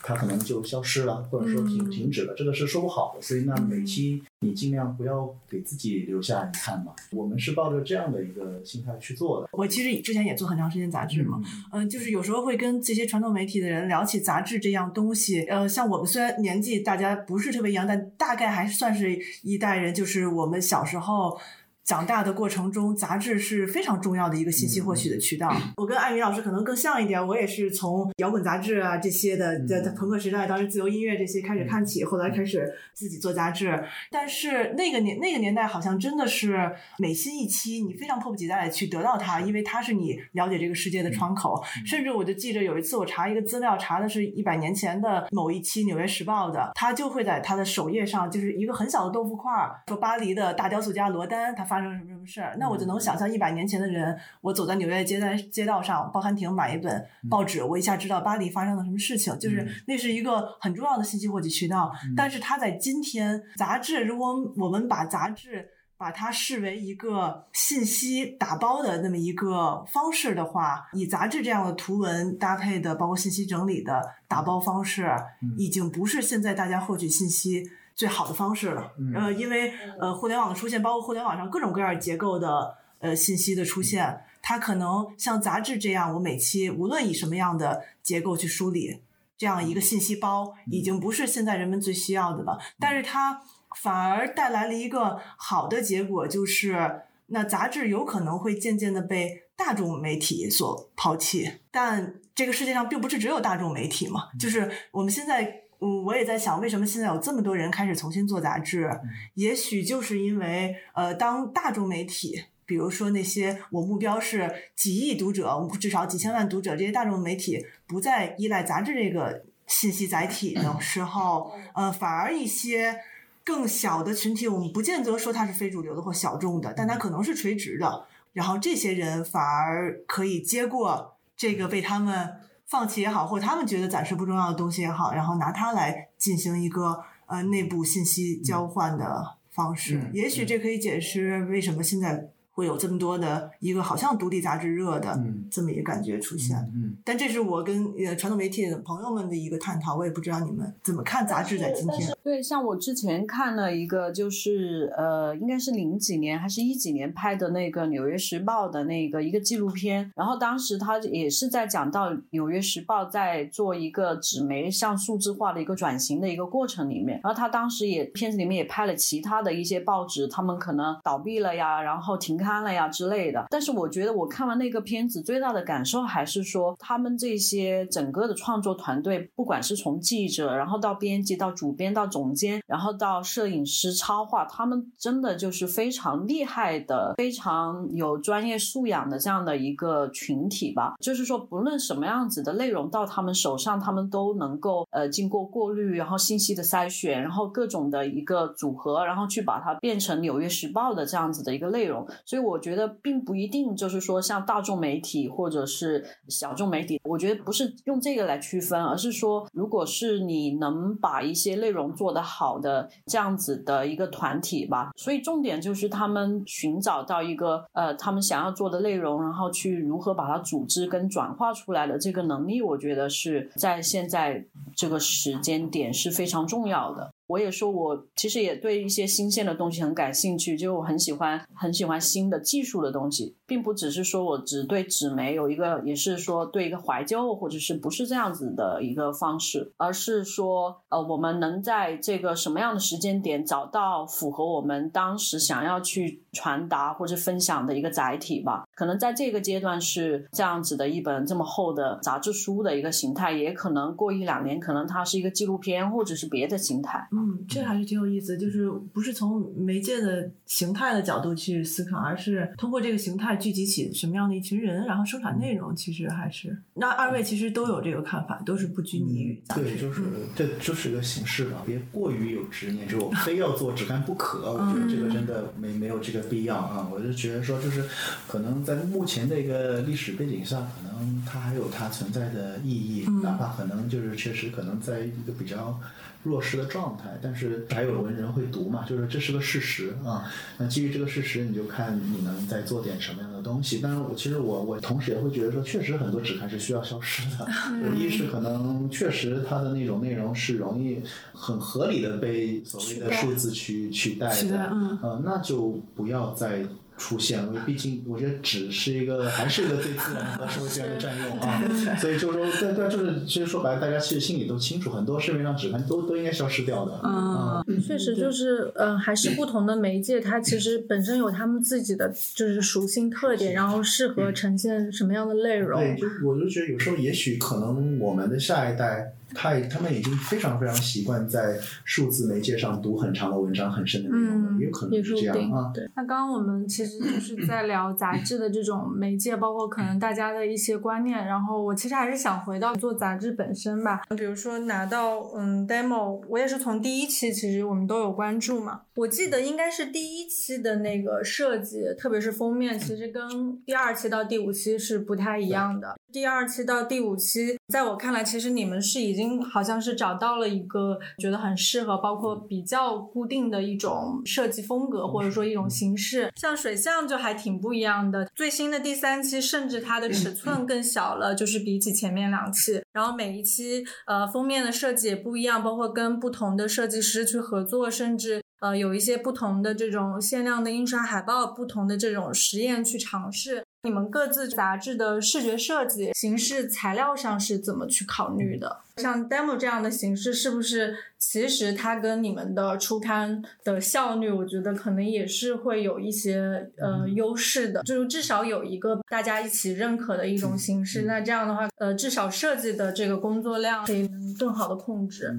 [0.03, 3.23] 它可能就消失了，或者说停停止了，这个是说不好的。
[3.23, 6.93] 所以那每期你尽量不要给自己留下遗憾嘛。
[7.13, 9.49] 我们是抱着这样的一个心态去做的。
[9.53, 15.43] 我其实之前也做很长时间杂志嘛，嗯，就是有时候会跟这些传统媒体的人聊起杂志这样东西。
[15.45, 21.39] 呃，像我们虽然年纪大家不是特别一样，但大概还算是一代人，就是我们小时候。
[21.85, 25.53] 长大的过程中，杂志是非常重要的一个信息获取的渠道。
[25.77, 33.83] 我跟艾米老师可能更像一点，我也是从摇滚杂志啊这些的，在朋克时代，当时自由音乐这些开始看起，后来开始自己做杂志。
[34.13, 41.61] 但是那个年那个年代，好像真的是每新一期，你非常迫不及待的去得到它，因为它是你了解这个世界的窗口。
[41.85, 51.72] 甚至我就记着有一次，我查一个资料，查的是一百年前的某一期《纽约时报》的，它就会在它的首页上，就是一个很小的豆腐块儿，说巴黎的大雕塑家罗丹他。
[51.73, 52.55] 发生什么什么事儿？
[52.59, 59.39] 那我就能想象一百年前的人，我走在纽约街在街道上，报刊亭买一本报纸，我一下知道巴黎发生了什么事情。
[59.39, 61.91] 就是那是一个很重要的信息获取渠道。
[62.15, 75.11] 但是它在今天，杂志如果我们把杂志把它视为一个信息打包的那么一个方式的话，以杂志这样的图文搭配的，包括信息整理的打包方式，
[75.57, 77.71] 已经不是现在大家获取信息。
[77.95, 89.03] 最好的方式了，呃，因为呃，互联网的出现，包括互联网上各种各样结构的呃信息的出现，它可能像杂志这样，我每期无论以什么样的结构去梳理，
[89.37, 92.59] 这样一个信息包，已经不是现在人们最需要的了。
[92.79, 93.43] 但是它
[93.81, 108.89] 反而带来了一个好的结果，就是那杂志有可能会渐渐的被大众媒体所抛弃，但这个世界上并不是只有大众媒体嘛，就是我们现在，嗯，我也在想，为什么现在有这么多人开始重新做杂志？
[109.35, 123.01] 也许就是因为，呃，当大众媒体，比如说那些我目标是几亿读者，至少几千万读者，这些大众媒体不再依赖杂志这个信息载体的时候，呃，反而一些。
[123.45, 128.07] 更小的群体，我们不见得说它是非主流的或小众的，但它可能是垂直的。
[128.33, 132.35] 然后这些人反而可以接过这个被他们
[132.73, 140.11] 放弃也好，或者他们觉得暂时不重要的东西也好，然后拿它来进行一个呃内部信息交换的方式。
[140.15, 142.31] 也许这可以解释为什么现在。
[142.55, 145.19] 会有这么多的一个好像独立杂志热的
[145.51, 152.15] 这么一个感觉出现，嗯，但这是我跟呃传统媒体的朋友们的一个探讨，我也不知道你们怎么看杂志在今天。
[152.23, 172.42] 对，像我之前看了一个，就是呃，应该是零几年还是一几年拍的那个《纽约时报》的那个一个纪录片，然后当时他也是在讲到《纽约时报》在做一个纸媒向数字化的一个转型的一个过程里面，然后他当时也片子里面也拍了其他的一些报纸，他们可能倒闭了呀，然后停。
[172.43, 190.95] 看了呀之类的，但是我觉得我看完那个片子，最大的感受还是说，他们这些整个的创作团队，不管是从记者，然后到编辑，到主编，到总监，然后到摄影师、超画，他们真的就是非常厉害的，非常有专业素养的这样的一个群体吧。
[191.01, 202.07] 就是说，不论什么样子的内容到他们手上，他们都能够呃经过过滤，然后信息的筛选，然后各种的一个组合，然后去把它变成《纽约时报》的这样子的一个内容。
[202.33, 224.43] 所以我觉得并不一定就是说像大众媒体或者是小众媒体，我觉得不是用这个来区分，而是说如果是你能把一些内容做得好的这样子的一个团体吧，所以重点就是他们寻找到一个呃他们想要做的内容，然后去如何把它组织跟转化出来的这个能力，我觉得是在现在
[224.75, 227.12] 这个时间点是非常重要的。
[227.33, 248.65] 我也说，我其实也对一些新鲜的东西很感兴趣，就我很喜欢很喜欢新的技术的东西，并不只是说我只对纸媒有一个，也是说对一个怀旧，或者是不是这样子的一个方式，而是说，呃，我们能在这个什么样的时间点找到符合我们当时想要去传达或者分享的一个载体吧？
[248.75, 257.07] 可能在这个阶段是这样子的一本这么厚的杂志书的一个形态，也可能过一两年，可能它是一个纪录片或者是别的形态。
[257.13, 265.75] 嗯，这还是挺有意思，就是不是从媒介的形态的角度去思考，而是通过这个形态聚集起什么样的一群人，然后生产内容。
[265.75, 269.63] 其实还是那二位其实都有这个看法，都是不拘泥于杂志。
[269.63, 270.03] 对，就是
[270.35, 274.53] 这就是一个形式吧，别过于有执念，就我非要做只干不可。
[274.53, 276.89] 我觉得这个真的没没有这个必要啊。
[276.93, 277.85] 我就觉得说，就是
[278.27, 285.79] 可能在目前的一个历史背景下，可能它还有它存在的意义，哪怕可能就是确实可能在一个比较。
[286.23, 288.85] 弱势的状态，但是还有文人会读嘛？
[288.89, 290.31] 就是这是个事实啊。
[290.57, 293.79] 那基于这个事实，你就看你能再做点什么样的东西。
[293.79, 297.47] 当然，我其实我我同时也会觉得说，确实很多纸刊是需要消失的。
[297.99, 301.03] 一是可能确实它的那种内容是容易
[301.33, 306.65] 很合理的被所谓的数字去取代的，嗯，那就不要再。
[306.97, 311.63] 出现，因为毕竟我觉得纸是一个，还是一个对自然和社会资源的占用啊，
[311.99, 317.01] 所以就是说，对对，就是其实说白了，大家其实心里都清楚，很多市面上纸刊都都应该消失掉的。
[317.03, 325.81] 嗯，确实就是，呃，还是不同的媒介，它其实本身有他们自己的就是属性特点，然后适合呈现什么样的内容。
[325.81, 329.15] 对，就我就觉得有时候也许可能我们的下一代。
[329.35, 335.71] 他他们已经非常非常习惯在数字媒介上读很长的文章、很深的内容了，也有可能是这样啊。
[335.75, 341.27] 对，那刚刚我们其实就是在聊杂志的这种媒介，包括可能大家的一些观念。
[341.27, 344.03] 然后我其实还是想回到做杂志本身吧。
[344.17, 348.83] 比如说拿到嗯 demo，我也是从第一期其实我们都有关注嘛。
[348.95, 353.23] 我记得应该是第一期的那个设计，特别是封面，其实跟
[353.65, 355.97] 第二期到第五期是不太一样的。
[356.13, 366.31] 第二期到第五期，在我看来，其实你们是已经好像是找到了一个觉得很适合，包括比较固定的一种设计风格，或者说一种形式。
[366.37, 368.29] 像水象就还挺不一样的。
[368.35, 372.83] 最新的第三期，甚至它的尺寸更小了，就是比起前面两期。
[372.93, 383.65] 然后每一期呃封面的设计也不一样，包括跟不同的设计师去合作，甚至呃有一些不同的这种限量的印刷海报，不同的这种实验去尝试。
[383.85, 388.79] 你们各自杂志的视觉设计、形式、材料上是怎么去考虑的？
[388.97, 401.03] 像 demo 这样的形式，是不是其实它跟你们的出刊的效率，我觉得可能也是会有一些呃优势的，就是至少有一个大家一起认可的一种形式。
[401.03, 405.35] 那这样的话，呃，至少设计的这个工作量可以能更好的控制。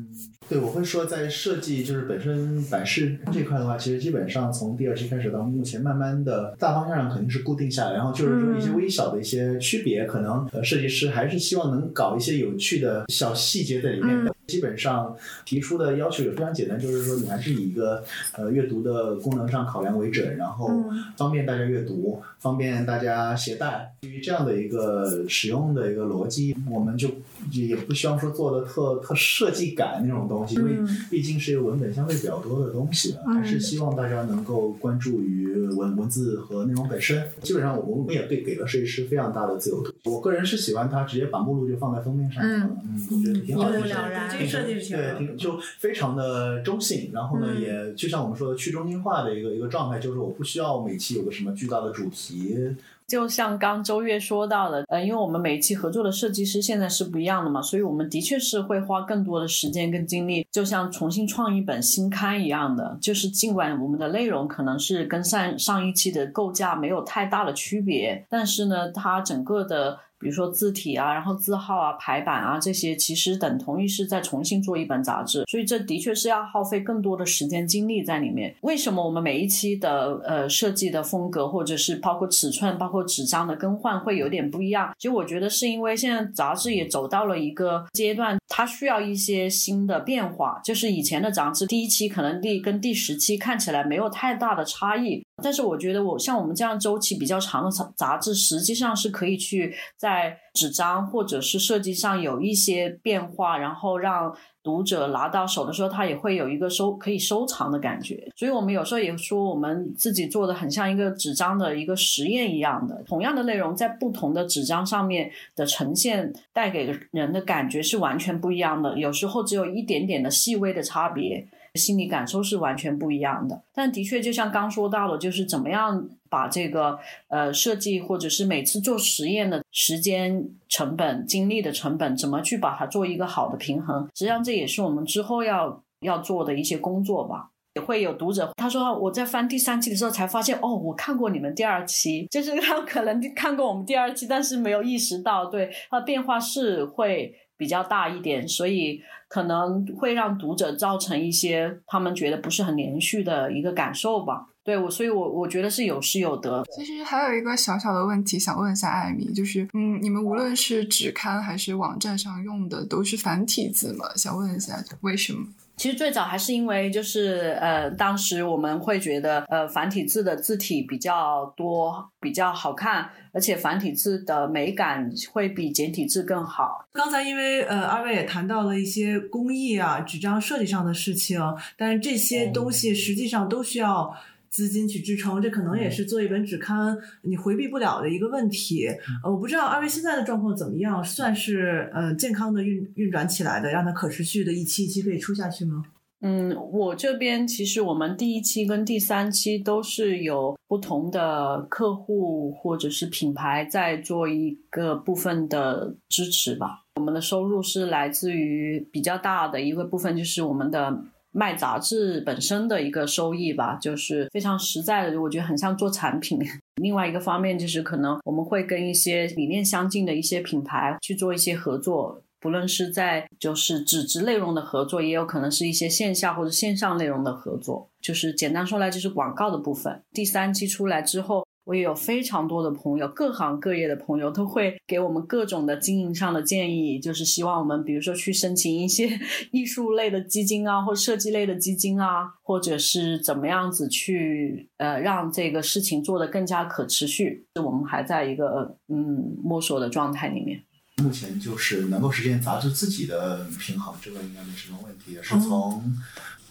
[0.50, 14.34] 对，我会说在设计就是本身版式这块的话，其实基本上从第二期开始到目前，慢慢的大方向上肯定是固定下来，然后就是说一些微小的一些区别，可能呃设计师还是希望能搞一些有趣的小细节在里面的。
[14.48, 15.16] 基本上
[15.46, 20.70] 提出的要求也非常简单，就是说你还是以一个呃阅读的功能上考量为准，然后
[21.16, 23.94] 方便大家阅读，方便大家携带。
[24.02, 27.10] 基于这样的一个使用的一个逻辑，我们就
[27.52, 30.76] 也不希望说做的特特设计感那种东西，因为
[31.10, 37.24] 毕竟是一个文本相对比较多的东西，还是希望大家能够关注于文文字和内容本身。
[37.42, 39.94] 基本上我们也对给了设计师非常大的自由度。
[40.04, 42.78] 我个人是喜欢他直接把目录就放在封面上，嗯，
[43.10, 44.33] 我觉得挺好的，一目了然。
[44.34, 52.58] 这个设计是对，挺就非常的中性，然后呢，也就像我们说的去中心化的一个一个状态，就是我不需要每期有个什么巨大的主题。
[53.06, 62.98] 就像刚周月说到的，呃，因为我们每一期合作的设计师现在是不一样的嘛，所以我们的确是会花更多的时间跟精力，就像重新创一本新刊一样的。
[63.02, 70.00] 就是尽管我们的内容可能是跟上上一期的构架没有太大的区别，但是呢，它整个的。
[70.24, 78.56] 比如说字体啊，然后字号啊、排版啊这些，其实等同于是在重新做一本杂志，所以这的确是要耗费更多的时间精力在里面。
[78.62, 84.94] 为什么我们每一期的呃设计的风格，或者是包括尺寸、包括纸张的更换会有点不一样？
[84.98, 90.62] 其实我觉得是因为现在杂志也走到了一个阶段，它需要一些新的变化。
[90.64, 95.24] 就是以前的杂志第一期可能第跟第十期看起来没有太大的差异。
[95.42, 104.32] 但是我觉得，我像我们这样周期比较长的杂志，实际上是可以去在纸张或者是设计上有一些变化，然后让
[104.62, 108.32] 读者拿到手的时候，他也会有一个收可以收藏的感觉。
[108.36, 118.98] 所以我们有时候也说，我们自己做的很像一个纸张的一个实验一样的，同样的内容在不同的纸张上面的呈现，带给人的感觉是完全不一样的。
[119.00, 121.48] 有时候只有一点点的细微的差别。
[121.80, 127.00] 心理感受是完全不一样的，但的确就像刚说到的，就是怎么样把这个
[127.30, 134.04] 呃设计或者是每次做实验的时间成本、精力的成本，怎么去把它做一个好的平衡？
[134.14, 137.50] 实际上这也是我们之后要要做的一些工作吧。
[137.76, 147.34] 也会有读者他说我在翻第三期的时候才发现哦，我看过你们第二期，就是他可能看过我们第二期，但是没有意识到对它变化是会
[147.64, 149.02] 比较大一点，所以。
[149.34, 154.46] 可能会让读者造成一些他们觉得不是很连续的一个感受吧。
[154.64, 156.64] 对我，所以我我觉得是有失有得。
[156.72, 164.06] 其实还有一个小小的问题想问一下艾米，就是嗯，你们无论是纸刊还是网站上用的都是繁体字吗？
[164.16, 165.48] 想问一下为什么？
[165.76, 176.88] 其实最早还是因为就是呃，当时我们会觉得呃繁体字的字体比较多，比较好看，而且繁体字的美感会比简体字更好。
[176.94, 181.40] 刚才因为呃二位也谈到了一些工艺啊、纸张设计上的事情，
[181.76, 184.16] 但是这些东西实际上都需要。
[184.54, 188.86] 资金去支撑，这可能也是做一本纸刊你回避不了的一个问题。
[189.24, 195.84] 呃，我不知道二位现在的状况怎么样，算是呃健康的运运转起来的，让它可持续的一期一期可以出下去吗？
[196.22, 206.84] 嗯，我这边其实我们第一期跟第三期都是有不同的客户或者是品牌在做一个部分的支持吧。
[206.96, 211.04] 我们的收入是来自于比较大的一个部分，就是我们的。
[211.34, 216.40] 卖杂志本身的一个收益吧，就是非常实在的，我觉得很像做产品。
[216.82, 227.90] 另外一个方面就是，可能我们会跟一些理念相近的一些品牌去做一些合作，不论是在就是纸质内容的合作，也有可能是一些线下或者线上内容的合作。
[228.02, 230.04] 就是简单说来，就是广告的部分。
[230.12, 231.44] 第三期出来之后。
[231.66, 239.20] 我也有非常多的朋友，各行各业的朋友都会给我们各种的经营上的建议，就是希望我们，比如说去申请一些
[239.52, 247.46] 艺术类的基金啊，或设计类的基金啊，或者是怎么样子去呃让这个事情做得更加可持续。
[247.64, 250.62] 我们还在一个嗯摸索的状态里面。
[250.98, 255.82] 目前就是能够实现杂志自己的平衡，这个应该没什么问题，是从。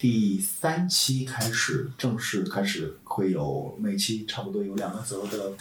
[0.02, 5.52] 第三期开始正式开始会有每期差不多有两个左右的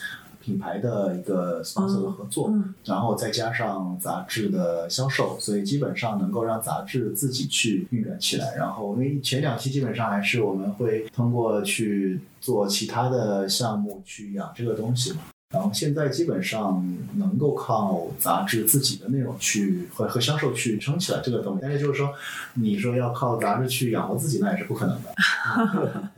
[0.41, 2.51] 品牌的一个 sponsor 的合作，
[2.83, 8.55] 然后再加上杂志的销售，所以基本上能够让杂志自己去运转起来。
[8.55, 15.19] 然后因为前两期基本上还是我们会通过去做其他的项目去养这个东西嘛。
[15.51, 16.83] 然后现在基本上
[17.15, 22.09] 能够靠杂志自己的内容去和和销售去撑起来这个东西，但是就是说，
[22.53, 25.13] 你说要靠杂志去养活自己，那也是不可能的，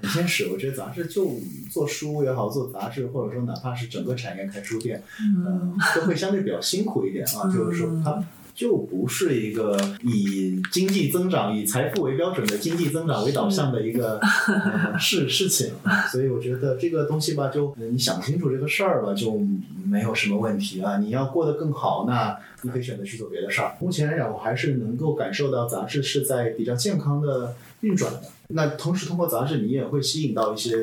[0.02, 0.48] 很现实。
[0.54, 1.32] 我觉得杂志就
[1.72, 7.52] 做书也好，做杂志，或者说哪怕是整个产业开书店，嗯，都会相对比较辛苦一点啊。
[7.52, 8.24] 就是说它。
[8.56, 14.20] 就不是一个以经济增长、以财富为标准的经济增长为导向的一个
[15.00, 15.72] 事事情，
[16.12, 19.42] 所以我觉得这个东西吧，就你想清楚这个事儿吧，就
[19.86, 20.98] 没有什么问题啊。
[20.98, 23.76] 你要过得更好，那你可以选择去做别的事儿。
[23.80, 28.24] 目前来讲，我还是能够感受到杂志是在比较健康的运转的。
[28.50, 30.76] 那同时通过杂志，你也会吸引到一些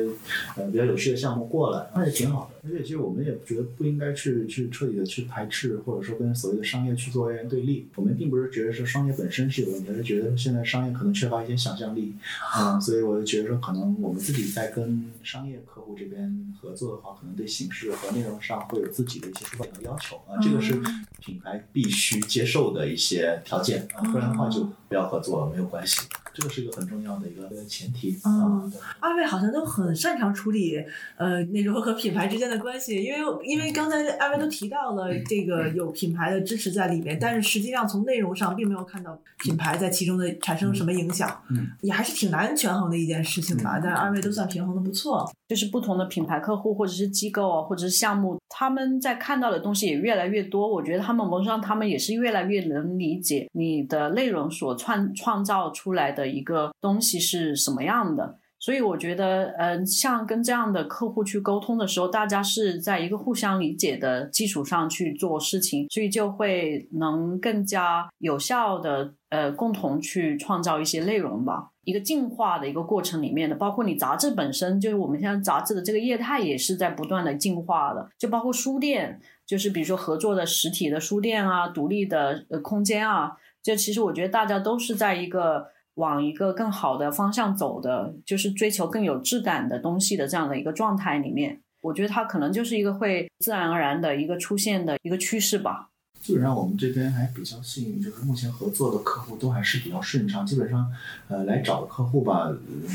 [0.57, 2.69] 呃比较有趣的项目过来，那也挺好的。
[2.69, 7.87] 而且其实我们也觉得不应该去去彻底的去排斥，或者说跟所谓的商业去做对立。
[7.95, 12.13] 我们并不是觉得说商业本身是有问题，而是觉得现在商业可能缺乏一些想象力
[12.53, 20.73] 啊，所以我就觉得说，可能我们自己在跟商业客户这边合作的话，可能对形式和内容上会有自己的一些出发点和要求啊，这个是
[21.19, 26.07] 品牌必须接受的一些条件啊，不然的话就不要合作了没有关系。
[26.33, 28.63] 这个是一个很重要的一个前提啊。
[29.01, 30.81] 二位好像都很擅长处理
[31.17, 43.77] 呃那种和品牌之间的关系，因为因为刚才二位都提到了这个有品牌的支持在里面，但是实际上从内容上并没有看到品牌在其中的产生什么影响，嗯，也还是挺难权衡的一件事情吧。
[43.83, 45.29] 但是二位都算平衡的不错。
[45.49, 50.65] 就是不同的品牌客户或者是机构啊，或者是项目，他们在看到的东西也越来越多。
[50.65, 58.39] 我觉得他们某种他们也是越来越能理解你的内容所创创造出来的一个东西是什么样的。
[58.59, 71.69] 所以我觉得，嗯，像跟这样的客户去沟通的时候，大家是在一个互相理解的基础上去做事情，所以就会能更加有效的，呃，共同去创造一些内容吧。
[71.85, 79.19] 一个进化的一个过程里面的，包括你杂志本身，就是我们现在杂志的这个业态也是在不断的进化的，就包括书店，
[79.51, 85.67] 就是比如说合作的实体的书店啊，独立的呃空间啊，这其实我觉得大家都是在一个。
[85.95, 95.89] 往一个更好的方向走的，就是追求更有质感的东西的这样的一个状态里面，我觉得它可能就是一个会自然而然的一个出现的一个趋势吧。
[96.21, 100.45] 基本上我们这边还比较幸运，就是目前合作的客户都还是比较顺畅。
[100.45, 100.89] 基本上，
[101.27, 102.87] 呃，来找的客户吧，嗯，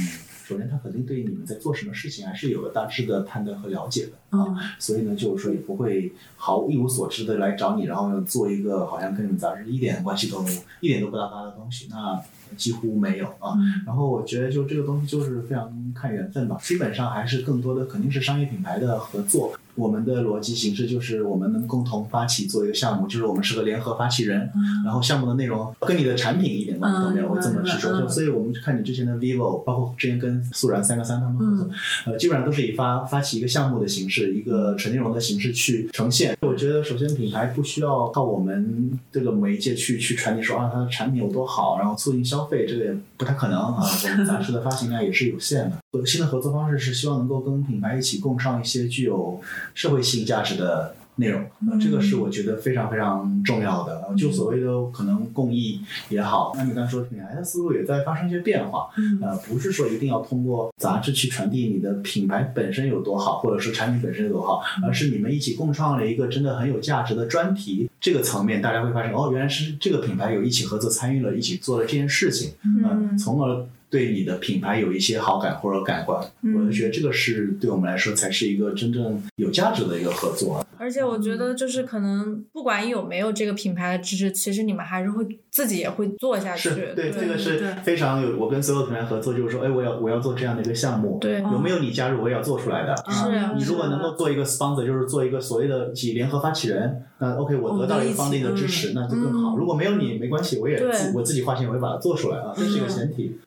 [0.46, 10.44] 首先他肯定对你们在做什么事情还是有个大致的判断和了解的啊，所以呢，就是说也不会毫一无所知的来找你，然后做一个好像跟你们杂志一点关系都
[10.78, 11.88] 一点都不搭嘎的东西。
[11.90, 12.22] 那
[12.56, 19.52] 几乎没有啊，然后我觉得就这个东西就是非常看缘分吧，基本上还是更多的肯定是商业品牌的合作。
[19.76, 24.50] 我们的逻辑形式就是我们能共同发起做一个项目，就是我们是个联合发起人，
[24.84, 28.00] 然后项目的内容跟你的产品一点关系都没有，我这么去说。
[28.00, 31.70] 就所以我们看你之前的 vivo，包括之前跟素然三个三他们合作，
[32.06, 36.36] 呃，基本上都是以发发起一个项目的形式，一个纯内容的形式去呈现。
[36.42, 42.36] 我觉得首先品牌不需要靠我们这个媒介去去传递说啊它的产品有多好，然后促进消。
[42.36, 45.78] 消费这个也不太可能啊，我们杂志的发行量也是有限的。
[46.04, 49.40] 新的合作方式是希望能够跟品牌一起共创一些具有
[49.76, 50.96] 社会性价值的。
[51.18, 51.42] 内容，
[51.80, 54.06] 这个是我觉得非常非常重要的。
[54.18, 58.90] 就所谓的可能共益也好，那你刚才说品牌的思路也在发生一些变化。
[59.22, 67.88] 呃，不是说一定要通过杂志去传递你的品牌本身有多好，或者说产品本身有多好，而是你们一起共创了一个真的很有价值的专题。
[67.98, 73.66] 这个层面，大家会发现哦，原来是这个品牌有一起合作参与了，一起做了这件事情，嗯，从而。
[73.88, 76.20] 对你的品牌有一些好感或者感官，
[76.54, 80.64] 我就觉得这个是对我们来说才是一个真正有价值的一个合作。
[80.78, 86.68] 而且我觉得就是可能不管有没有这个品牌的支持，其实你们还是会自己也会做下去。
[86.68, 88.36] 是对，这个是非常有。
[88.36, 92.94] 我跟所有品牌合作，就是说，哎，我要我要做这样的一个项目，对，有没有你加入，我也要做出来的。
[93.08, 99.56] 是啊，你如果能够做一个 sponsor，就是做一个所谓的起联合发起人，那 OK，我得到一个方定的支持，那就更好。
[99.56, 103.38] 如果没有你，没关系，我也自我自己花钱，我会把它做出来啊，这是一个前提。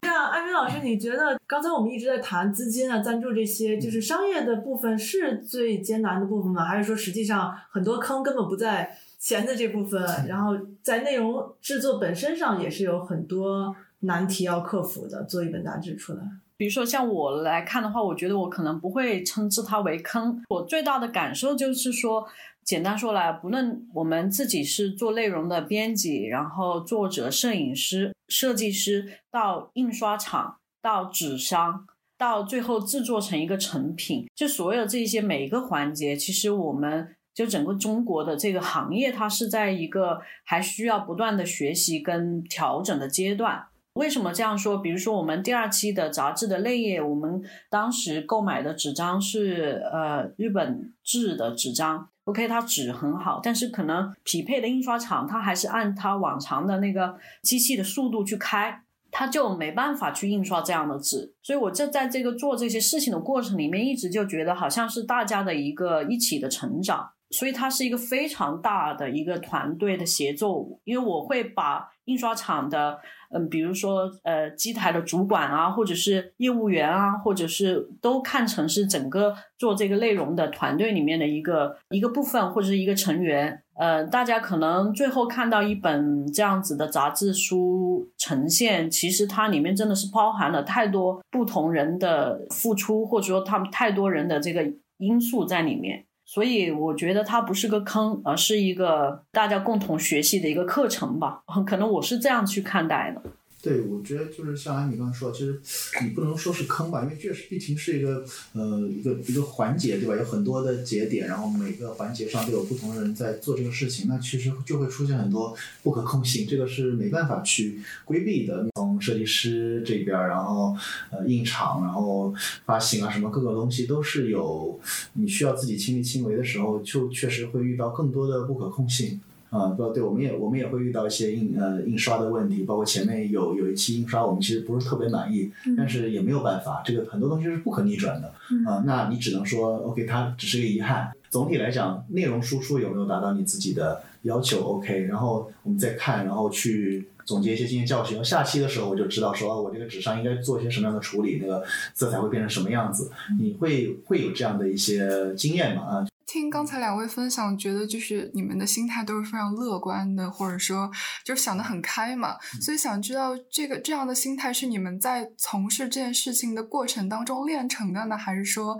[0.70, 6.64] 老师，你觉得刚才我们一直在谈资金啊、赞助这些，就是商业的部分是最艰难的部分吗？
[6.64, 15.24] 还是说实际上很多坑根本不在钱的这部分，然后在内容制作本身上也是有很多难题要克服的？
[15.24, 16.20] 做一本杂志出来，
[16.56, 20.40] 比如说像我来看的话，我觉得我可能不会称之它为坑。
[20.50, 22.28] 我最大的感受就是说。
[22.62, 31.86] 简单说来，不论我们自己是做内容的编辑，然后作者、摄影师、设计师，到印刷厂，到纸商，
[32.18, 43.66] 到最后制作成一个成品，就所有这些每一个环节，其实我们就整个中国的这个行业，它是在一个还需要不断的学习跟调整的阶段。
[43.94, 44.78] 为什么这样说？
[44.78, 52.08] 比如说，我们第二期的杂志的内页，我们当时购买的纸张是呃日本制的纸张。
[52.26, 61.34] OK，它纸很好，但是可能匹配的印刷厂它还是按它往常的那个机器的速度去开，他就没办法去印刷这样的纸。
[61.42, 67.12] 所以我就在这个做这些事情的过程里面，一直就觉得好像是大家的一个一起的成长。
[67.32, 73.00] 所以它是一个非常大的一个团队的协作，因为我会把印刷厂的，
[73.32, 83.62] 嗯，比如说呃机台的主管啊，或者是业务员啊，或者是都看成是整个做这个内容的团队里面的一个一个部分或者是一个成员。
[83.76, 96.04] 呃，大家可能最后看到一本这样子的杂志书呈现，其实它里面真的是包含了太多不同人的付出，或者说他们太多人的这个因素在里面。
[96.32, 101.42] 所以我觉得它不是个坑，而是一个大家共同学习的一个课程吧。
[101.66, 103.20] 可能我是这样去看待的。
[103.62, 105.60] 对，我觉得就是像安米刚才说，其实
[106.02, 110.16] 你不能说是坑吧，因为确实毕竟是一个呃一个一个环节，对吧？
[110.16, 115.54] 有很多的节点，然后每个环节上都有不同的人在做这个事情，那其实就会出现很多
[115.84, 118.66] 不可控性，这个是没办法去规避的。
[118.76, 120.74] 从设计师这边，然后
[121.12, 122.34] 呃印厂，然后
[122.66, 124.80] 发行啊什么各个东西都是有
[125.14, 129.20] 你需要自己亲力亲为的时候，就确实会遇到更多的不可控性。
[129.50, 138.28] 啊，不对，我们也我们也会遇到一些印呃印刷的问题，包括前面有有一期印刷，我们其实不是特别满意，但是也没有办法，这个很多东西是不可逆转的，
[138.70, 141.12] 啊，那你只能说 OK，它只是个遗憾。
[141.30, 148.24] 总体来讲，内容输出有没有达到你自己的要求 OK，然后我们再看，然后去总结一些经验教训。
[148.26, 155.84] 下期的时候我就知道说，我这个纸上应该做一些什么样的处理，那个色彩会变成什么样子，你会会有这样的一些经验嘛？
[155.84, 156.09] 啊。
[156.32, 160.88] 听刚才两位分享，觉得就是你们的心态都是非常乐观的，或者说
[161.26, 162.38] 就是想得很开嘛。
[162.62, 168.78] 所以想知道这个这样的心态是你们在从事这件事情的过程当中练成的呢，还是说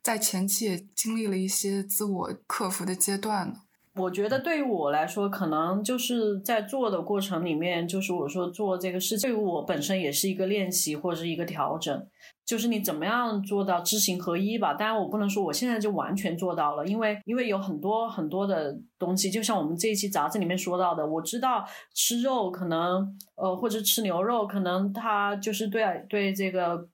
[0.00, 3.54] 在前期也经历了一些自我克服的阶段呢？
[3.94, 12.06] 我觉得对于我来说，可能就是在做的过程里面，就是我说做这个事情，对于我本身也是一个练习或者是一个调整。
[12.44, 14.74] 就是你怎么样做到知行合一吧？
[14.74, 21.64] 当然，我不能说我现在就完全做到了，因为因为有很多很多的东西，就像我们这一期杂志里面说到的，我知道
[21.94, 26.88] 吃肉可能呃或者吃牛肉，可能它就是对对这个。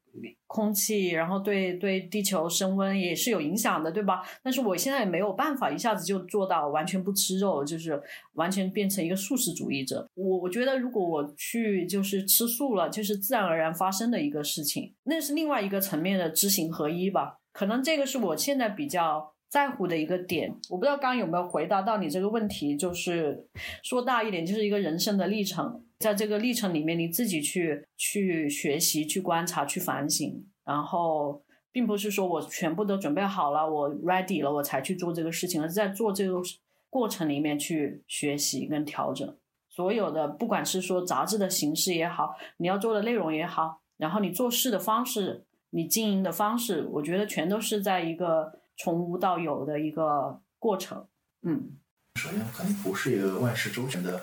[0.46, 4.22] 空气，然后对对地球升温也是有影响的，对吧？
[4.42, 8.00] 但是我现在也没有办法一下子就做到完全不吃肉，就是
[8.34, 10.08] 完全变成一个素食主义者。
[10.14, 17.38] 我我觉得如果我去就是吃素了，就是自然而然发生的一个事情，那是另外一个层面的知行合一吧。
[17.52, 20.54] 可能这个是我现在比较在乎的一个点。
[20.70, 23.46] 我不知道刚刚有没有回答到你这个问题，就是
[23.82, 25.84] 说大一点，就是一个人生的历程。
[25.98, 31.42] 在这个历程里面，你自己去去学习、去观察、去反省，然后
[31.72, 36.40] 并不是说我全部都准备好了，我 ready 了，我才去做这个事情，而是在做这个
[36.88, 39.36] 过程里面去学习跟调整。
[39.68, 51.06] 所有的，不管是说杂志的形式也好，你要做的内容也好，然后你做事的方式、你经营的方式，我觉得全都是在一个从无到有的一个过程。
[51.42, 51.76] 嗯。
[52.18, 54.22] 首先，肯定不是一个万事周全的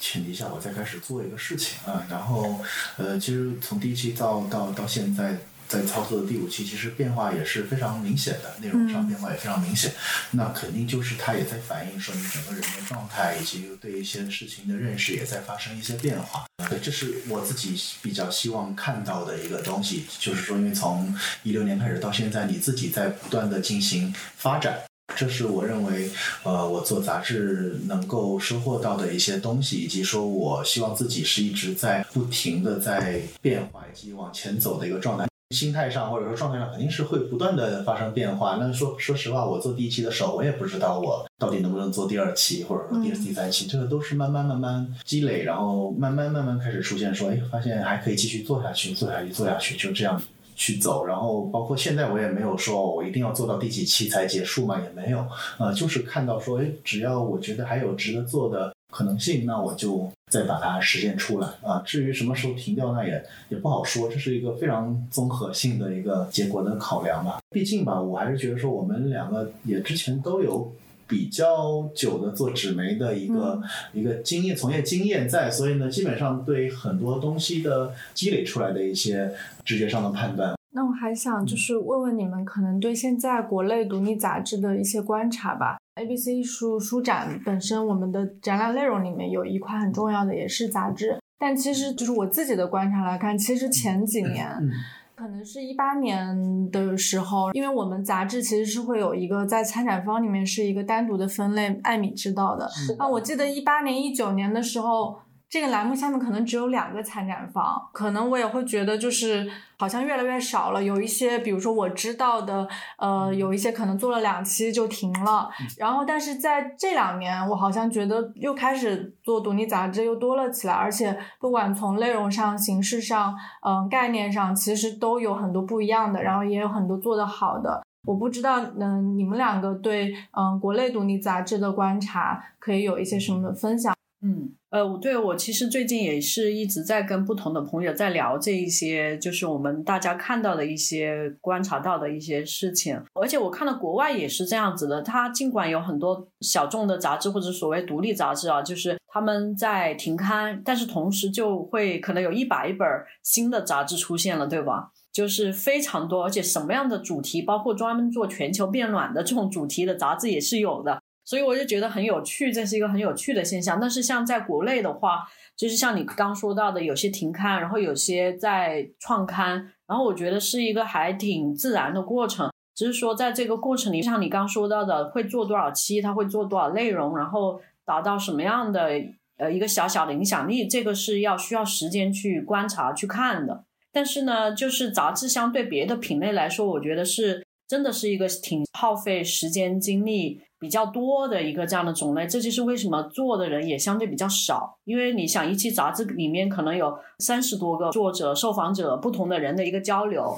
[0.00, 2.04] 前提下，我再开始做一个事情啊。
[2.10, 2.60] 然后，
[2.96, 5.38] 呃，其实从第一期到到到现在，
[5.68, 9.92] 在操作的第五期，其实变化也是非常明显的，内容上变化也非常明显。
[10.32, 16.46] 那肯定就是它也在反映说你整个人的状态，以及对一些事情的认识也在发生一些变化。
[16.68, 24.85] 对，这是我自己比较希望看到的一个东西，就是说，因为从一六年开始到现在，你自己在不断的进行发展。
[25.14, 26.10] 这是我认为，
[26.42, 35.26] 呃，我做杂志能够收获到的一些东西，以及说我希望自己是一直在不停的在变化以及往前走的一个状态。
[35.54, 38.56] 心态上或者说状态上肯定是会不断的发生变化。
[38.56, 50.20] 那说说实话，我做第一期的时候，我也不知道我到底能不能做第二期，或者说第第三期，这个都是慢慢慢慢积累，然后慢慢慢慢开始出现，说哎，发现还可以继续做下去，做下去，做下去，就这样。
[50.56, 55.24] 去走，然后包括现在我也没有说我一定要做到第几期才结束嘛，也没有，
[55.58, 61.82] 呃，就是看到说，哎，只要我觉得还有值得做的可能性，那我就再把它实现出来啊。
[61.84, 67.38] 至于什么时候停掉，那也也不好说，这是一个非常综合性的一个结果的考量吧。
[67.50, 70.72] 毕竟吧，我还是觉得说我们两个也之前都有。
[71.08, 73.60] 比较久的做纸媒的一个
[73.92, 79.32] 一个经验从业经验在，所以呢，基本上对很多东西的积累出来的一些
[79.64, 80.54] 直觉上的判断。
[80.72, 85.78] 那我还想就是问问你们，可能对现在国内独立杂志的一些观察吧。
[85.94, 91.18] ABC 艺术书展本身，我们的展览内容里面有一块很重要的，也是杂志。
[91.38, 94.48] 但其实就是我自己的观察来看，其实前几年。
[94.60, 94.70] 嗯
[95.16, 102.68] 可能是一八年的时候，因为我们杂志其实是会有一个在参展方里面是一个单独的分类，艾米知道的。
[102.98, 105.18] 啊，我记得一八年、一九年的时候，
[105.48, 110.82] 这个栏目下面可能只有两个参展方，可能我也会觉得就是好像越来越少了。
[110.82, 112.66] 有一些，比如说我知道的，
[112.98, 115.48] 呃，有一些可能做了两期就停了。
[115.78, 123.32] 然后，但是在这两年，我好像觉得又开始做独立杂志又多了起来，而且不管从内容上、形式上，
[123.64, 127.86] 嗯、概念上，其实都有很多不一样的，然后也有很多做得好的。
[128.04, 133.94] 我不知道，嗯、你们两个对嗯、国内独立杂志的观察可以有一些什么分享？
[134.22, 152.88] 嗯，呃，我对我其实最近也是一直在跟不同的朋友在聊这一些，就是我们大家看到的一些观察到的一些事情，而且我看到国外也是这样子的，它尽管有很多小众的杂志或者所谓独立杂志啊，就是他们在停刊，但是同时就会可能有一百本
[153.22, 154.90] 新的杂志出现了，对吧？
[155.12, 161.00] 就是非常多，而且什么样的主题，包括专门做全球变暖的这种主题的杂志也是有的。
[161.26, 163.78] 所以我就觉得很有趣，这是一个很有趣的现象。
[163.80, 172.50] 但是像在国内的话，就是像你刚说到的，有些停刊，然后有些在创刊，然后我觉得是一个还挺自然的过程。
[172.76, 178.90] 只是说在这个过程里，像你刚说到的，会做多少期，它会做多少内容，然后达到什么样的
[179.38, 183.64] 呃一个小小的影响力，这个是要需要时间去观察去看的。
[183.90, 192.26] 但是呢，就是杂志相对别的品类来说，我觉得是真的是一个挺耗费时间精力比较多的一个这样的种类。
[192.26, 200.36] 这就是为什么做的人也相对比较少，因为你想一期杂志里面可能有三十多个作者、受访者不同的人的一个交流，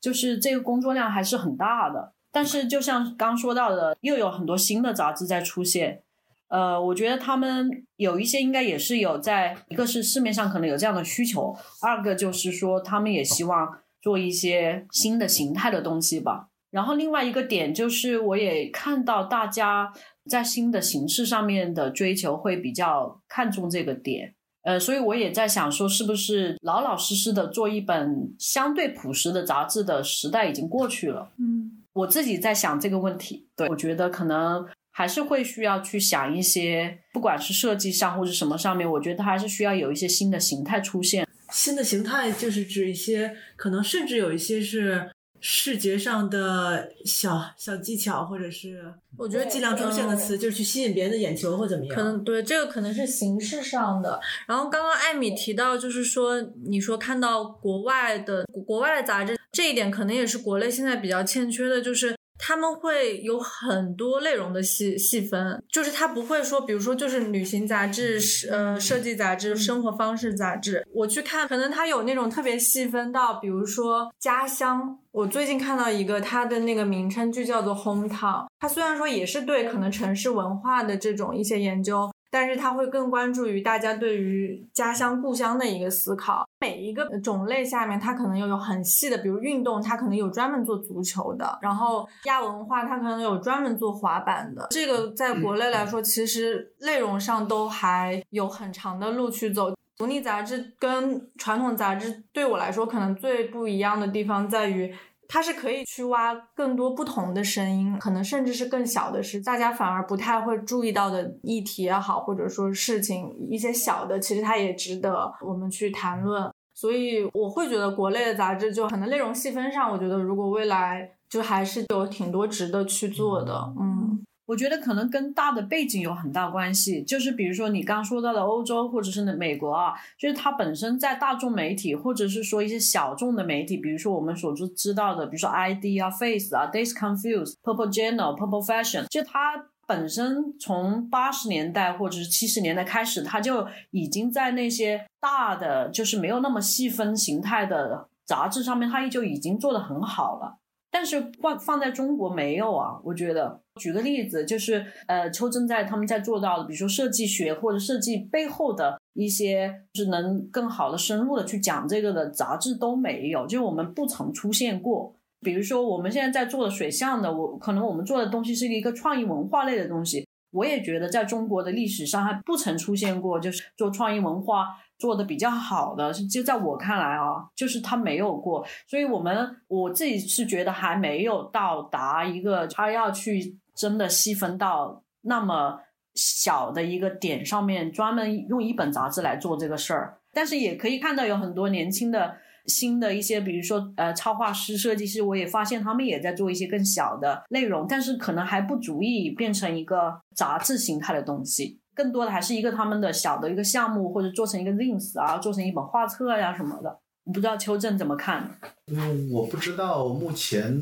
[0.00, 2.12] 就是这个工作量还是很大的。
[2.32, 6.02] 但是就像刚说到的，又有很多新的杂志在出现。
[6.48, 16.48] 呃，我觉得他们有一些应该也是有在，一个是市面上可能有这样的需求，二个就是说他们也希望做一些新的形态的东西吧。
[16.70, 19.92] 然后另外一个点就是，我也看到大家
[20.28, 24.34] 在新的形式上面的追求会比较看重这个点。
[24.62, 31.32] 呃，所以我也在想说，是不是老老实实的做一本相对朴实的杂志的时代已经过去了？
[31.38, 41.26] 嗯我自己在想这个问题，对我觉得可能还是会需要去想一些，不管是设计上或者什么上面，我觉得它还是需要有一些新的形态出现。
[41.50, 45.10] 新的形态就是指一些可能甚至有一些是
[45.40, 51.94] 视觉上的小小技巧，或者是我觉得尽量中性的词，就是去吸引别人的眼球或怎么样。
[51.94, 54.20] 可能对这个可能是形式上的。
[54.46, 62.17] 然后刚刚艾米提到，就是说你说看到国外的国外的杂志，这一点可能也是国内现在比较欠缺的，就是。
[62.38, 68.18] 他们会有很多内容的细细分，就是他不会说，比如说就是旅行杂志、
[68.50, 74.98] 呃设计杂志、生活方式杂志，我去看，可能他有那种特别细分到，比如说家乡。
[75.10, 78.46] 我最近看到一个，它的那个名称就叫做 hometown。
[78.60, 86.46] 它虽然说也是对可能城市文化的这种一些研究，但是他会更关注于大家对于家乡故乡的一个思考。
[86.60, 94.66] 每一个种类下面，它可能又有很细的，比如运动，它可能有专门做足球的；然后亚文化，它可能有专门做滑板的。
[94.70, 99.72] 这个在国内来说，其实内容上都还有很长的路去走。
[99.96, 104.94] 独立杂志跟传统杂志对我来说，可能最不一样的地方在于。
[105.28, 116.50] 它是可以去挖更多不同的声音，可能甚至是更小的事，大家反而不太会注意到的议题也好，或者说事情一些小的，其实它也值得我们去谈论。
[116.74, 124.24] 所以我会觉得国内的杂志就可能内容细分上，我觉得如果未来就还是有挺多值得去做的，嗯。
[124.48, 150.56] 我觉得可能跟大的背景有很大关系，就是比如说你刚说到的欧洲或者是美国啊，就是它本身在大众媒体或者是说一些小众的媒体，比如说我们所知知道的，比如说 ID 啊、Face 啊、Days Confused、Purple Journal、Purple Fashion，就它本身从八十年代或者是七十年代开始，它就已经在那些大的就是没有那么细分形态的杂志上面，它就已经做得很好了。
[150.90, 153.60] 但是放放在中国没有啊，我觉得。
[153.78, 165.14] 举个例子，就是呃，邱正在他们在做到的，比如说设计学或者设计背后的一些，就是能更好的深入的去讲这个的杂志都没有，就我们不曾出现过。
[165.40, 174.66] 比如说我们现在在做的水象的，我可能我们做的东西是一个创意文化类的东西，我也觉得在中国的历史上还不曾出现过，就是做创意文化。
[174.98, 185.80] 做的比较好的，就在我看来啊，就是他没有过，所以我们我自己是觉得还没有到达一个他要去真的细分到那么
[186.14, 192.36] 小的一个点上面专门用一本杂志来做这个事儿，但是也可以看到有很多年轻的。
[192.66, 206.98] 新的一些，比如说呃，插画师、设计师，我也发现他们也在做一些更小的内容，但是可能还不足以变成一个杂志形态的东西，更多的还是一个他们的小的一个项目，或者做成一个 zines 啊，做成一本画册呀什么的。
[207.32, 208.46] 不知道邱正怎么看？
[208.92, 210.78] 嗯，我不知道目前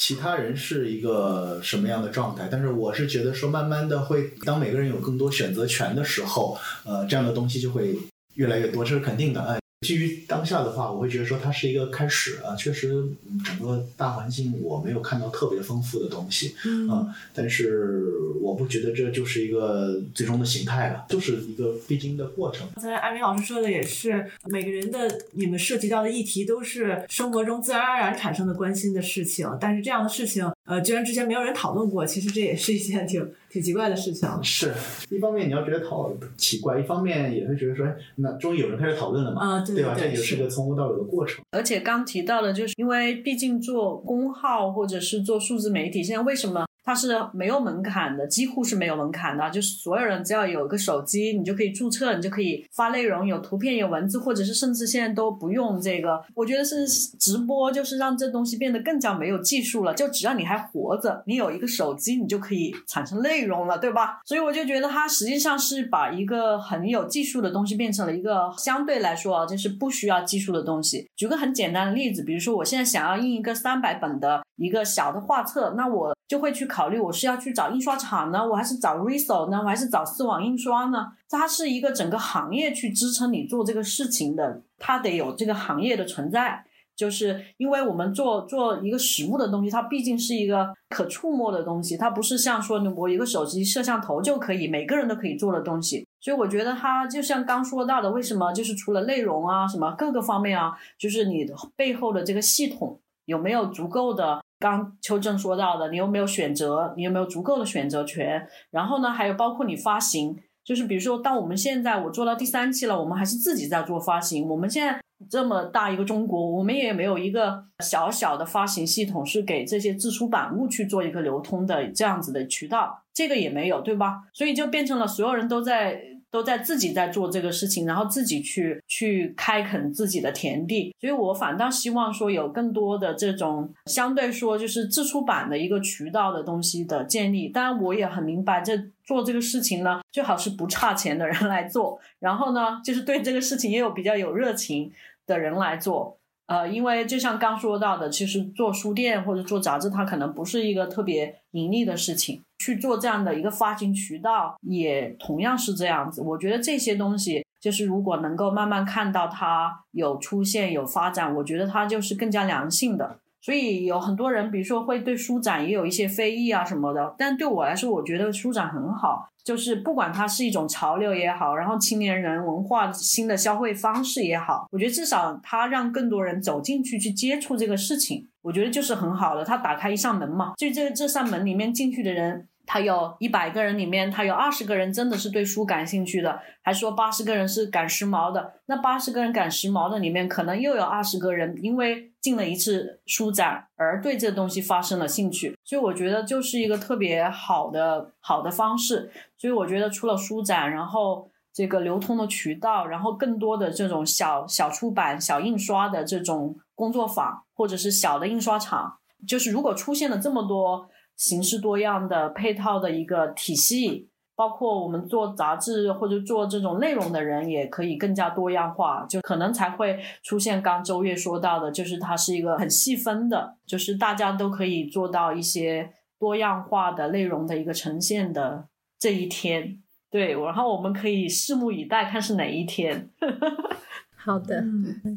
[0.00, 7.94] 其他人是一个什么样的状态，但是我是觉得说，慢慢的会当每个人有更多选择权的时候，呃，这样的东西就会
[8.32, 9.59] 越来越多，这是肯定的，哎。
[9.86, 13.02] 基于当下的话，我会觉得说它是一个开始啊，确实
[13.42, 18.04] 整个大环境我没有看到特别丰富的东西，嗯，但是
[18.42, 22.68] 我不觉得这就是一个最终的形态了，就是一个必经的过程。
[22.74, 34.28] 刚才艾明老师说的也是，每个人的你们涉及到的议题都是生活中自然而然产生的关心的事情，但是这样的事情，呃，居然之前没有人讨论过，其实这也是一件挺挺奇怪的事情。
[34.42, 34.72] 是
[35.10, 37.86] 一方面你要觉得讨奇怪，一方面也会觉得说，
[38.16, 39.64] 那终于有人开始讨论了嘛，啊。
[39.66, 39.94] 对吧？
[39.98, 41.44] 这也是个从无到有的过程。
[41.50, 46.64] 而且刚提到的，就是因为毕竟做公号或者是做数字媒体，现在为什么？
[46.90, 56.20] 它是没有门槛的，几乎是没有门槛的，就是所有人只要有一个手机，你就可以注册，你就可以发内容，有图片有文字，或者是甚至现在都不用这个。
[56.34, 59.94] 我觉得是直播，就是让这东西变得更加没有技术了。
[59.94, 64.18] 就只要你还活着，你有一个手机，你就可以产生内容了，对吧？
[64.26, 71.08] 所以我就觉得它实际上是把一个很有技术的东西变成了一个相对来说啊就是不需要技术的东西。
[71.14, 76.70] 举个很简单的例子，比如说我现在想要印一个三百本的一个小的画册，那我就会去。
[76.70, 81.12] 考虑我是要去找印刷厂呢，我还是找 Riso 呢，我还是找丝网印刷呢？
[81.28, 86.64] 它是一个整个行业去支撑你做这个事情的，它得有这个行业的存在。
[86.94, 96.06] 就是因为我们做做一个实物的东西，它毕竟是一个可触摸的东西，它不是像说我一个手机摄像头就可以每个人都可以做的东西。
[96.20, 104.40] 所以我觉得它就像刚说到的，为什么就是除了内容啊什么各个方面啊，就是你的背后的这个系统有没有足够的？
[104.60, 106.92] 刚邱正说到的，你有没有选择？
[106.96, 108.46] 你有没有足够的选择权？
[108.70, 114.46] 然后呢，还有包括你发行，就是比如说，当我们现在我做到第三期了，我们还是自己在做发行。
[114.46, 115.00] 我们现在
[115.30, 124.24] 这么大一个中国，我们也没有一个小小的发行系统，是给这些自出版物去做一个流通的这样子的渠道，这个也没有，对吧？
[124.34, 126.02] 所以就变成了所有人都在。
[126.30, 137.48] 都在自己在做这个事情，然后自己去去开垦自己的田地，所以我反倒希望说有更多的这种相对说就是自出版的一个渠道的东西的建立。
[137.48, 144.92] 当然，我也很明白，这做这个事情呢，最好是不差钱的人来做，然后呢，就是对这个事情也有比较有热情
[145.26, 146.19] 的人来做。
[146.50, 152.42] 呃，因为就像刚说到的，其实做书店或者做杂志，它可能不是一个特别盈利的事情。
[152.58, 156.20] 去做这样的一个发行渠道，也同样是这样子。
[156.20, 163.18] 我觉得这些东西，就是如果能够慢慢看到它有出现、有发展，我觉得它就是更加良性的。
[163.40, 169.30] 所以有很多人，比如说会对书展也有一些非议啊什么的，但对我来说，我觉得书展很好。
[169.44, 179.44] 就是不管它是一种潮流也好，然后青年人文化新的消费方式也好，我觉得至少它让更多人走进去去接触这个事情，我觉得就是很好的。
[179.44, 182.46] 它打开一扇门嘛，就这这扇门里面进去的人。
[182.66, 188.52] 他有一百个人里面，他有二十个人真的是对书感兴趣的，还说八十个人是赶时髦的。
[188.66, 195.56] 那八十个人赶时髦的里面，可能又有二十个人因为进了一次书展而对这东西发生了兴趣。
[195.64, 199.10] 所以我觉得就是一个特别好的好的方式。
[199.38, 210.88] 所以我觉得除了书展，然后这个流通的渠道，然后更多的这种小小出版、小印刷的这种工作坊，或者是小的印刷厂，就是如果出现了这么多。
[211.16, 214.08] 形式多样的配套的一个体系，
[214.40, 228.68] 包括我们做杂志或者做这种内容的人，也可以更加多样化，就可能才会出现刚周月说到的，就是它是一个很细分的，就是大家都可以做到一些多样化的内容的一个呈现的
[228.98, 229.82] 这一天。
[230.10, 233.10] 对，然后我们可以拭目以待，看是哪一天。
[234.22, 234.62] 好的，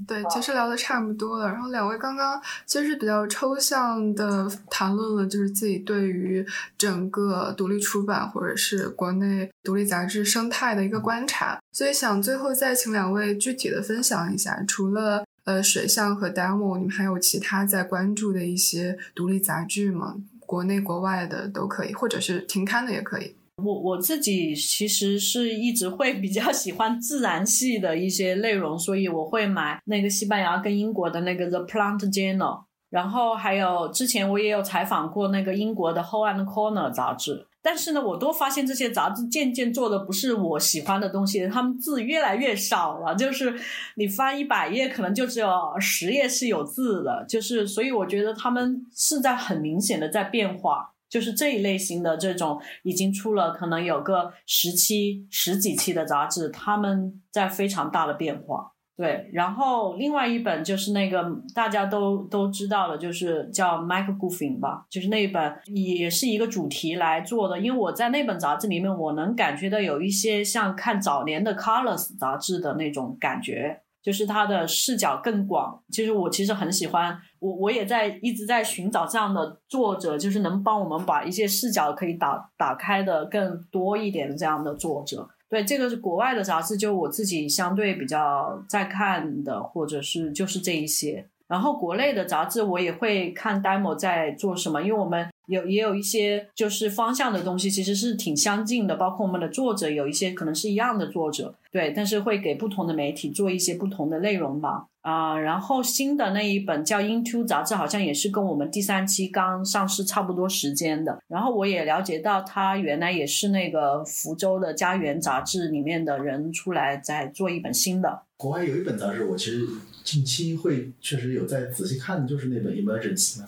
[0.08, 1.48] 对，其实聊的差不多了。
[1.48, 6.46] 然后两位刚刚其实比较抽象的谈论了，就是自己对于
[6.78, 11.60] 整个独立出版或者是国内独立杂志生态的一个观察。
[11.74, 20.16] 所以想最后再请两位具体的分享一下，除了呃水象和 demo，你们还有其他在关注的一些独立杂志吗？
[20.46, 23.36] 国内国外的都可以，或者是停刊的也可以。
[23.62, 43.54] 我我自己其实是一直会比较喜欢自然系的一些内容，所以我会买那个西班牙跟英国的那个 The Plant Journal，然后还有之前我也有采访过那个英国的 Hole and Corner 杂志，但是呢，我都发现这些杂志渐渐做的不是我喜欢的东西，他们字越来越少了，就是
[43.98, 45.50] 你翻一百页，可能就只有
[45.80, 50.90] 十页是有字的，就是所以我觉得他们是在很明显的在变化。
[51.14, 58.72] 就是这一类型的这种已经出了可能有个十期、十几期的杂志，他们在非常大的变化。
[58.96, 67.60] 对，然后另外一本就是那个大家都都知道的，就是叫 Mike Goofing 吧，就是那一本也是一个主题来做的。
[67.60, 73.83] 因为我在那本杂志里面，我能感觉到有一些像看早年的 Colors 杂志的那种感觉。
[74.04, 85.28] 就是它的视角更广，其实我其实很喜欢，我我也在一直在寻找这样的作者，就是能帮我们把一些视角可以打打开的更多一点的这样的作者。
[85.50, 91.30] 对，这个是国外的杂志，就我自己相对比较在看的，或者是就是这一些。
[91.48, 101.56] 然后国内的杂志我也会看 demo 在做什么，因为我们有也有一些就是方向的东西，其实是挺相近的，包括我们的作者有一些可能是一样的作者。
[101.72, 104.86] 对，但是会给不同的媒体做一些不同的内容吧。
[105.02, 111.20] 啊，然后新的那一本叫《Into》杂志，好像也是跟我们第三期刚上市差不多时间的。
[111.28, 118.22] 然后我也了解到，他原来也是那个福州的家园杂志里面的人出来在做一本新的。
[118.38, 119.68] 国外有一本杂志，我其实
[120.06, 123.40] 近期会确实有在仔细看，就是那本《Emergency》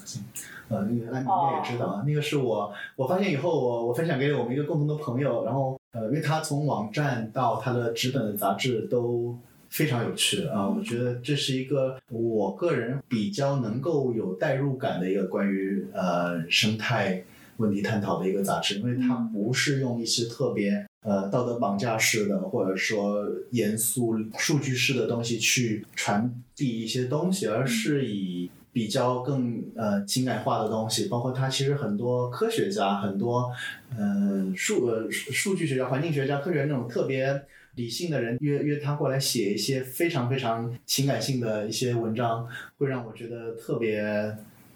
[0.68, 9.38] 呃，那个那你应该也知道啊，那个是我我发现以后，我我分享给我们一个共同的朋友，然后呃，因为他从网站到他的纸本的杂志都
[9.70, 17.24] 非常有趣啊，我觉得这是一个我个人比较能够有代入感的一个关于呃生态
[17.58, 28.50] 问题探讨的一个杂志，因为它不是用一些特别呃道德绑架式的或者说严肃数据式的东西去传递一些东西，而是以。
[28.76, 33.50] 比较更呃情感化的东西，包括他其实很多科学家，很多
[33.98, 37.42] 呃数呃数据学家、环境学家、科学那种特别
[37.76, 42.46] 理性的人约约他过来写一些非常非常情感性的一些文章，
[42.78, 44.36] 会让我觉得特别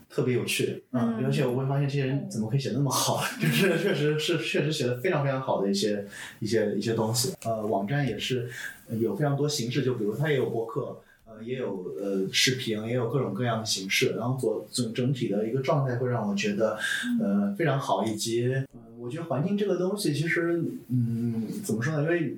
[0.09, 6.05] 特别有趣嗯，而且我会发现这些人怎么可以写那么好， 就是确实是确实写的非常非常好的一些
[6.39, 7.33] 一些一些东西。
[7.43, 8.49] 呃，网站也是
[8.97, 11.01] 有非常多形式，就比如它也有博客。
[11.43, 16.77] 也有呃视频，也有各种各样的形式，然后做整整体的一个状态会让我觉得
[17.19, 18.67] 呃非常好，以及嗯，
[18.99, 22.01] 我觉得环境这个东西其实嗯怎么说呢？
[22.03, 22.35] 因为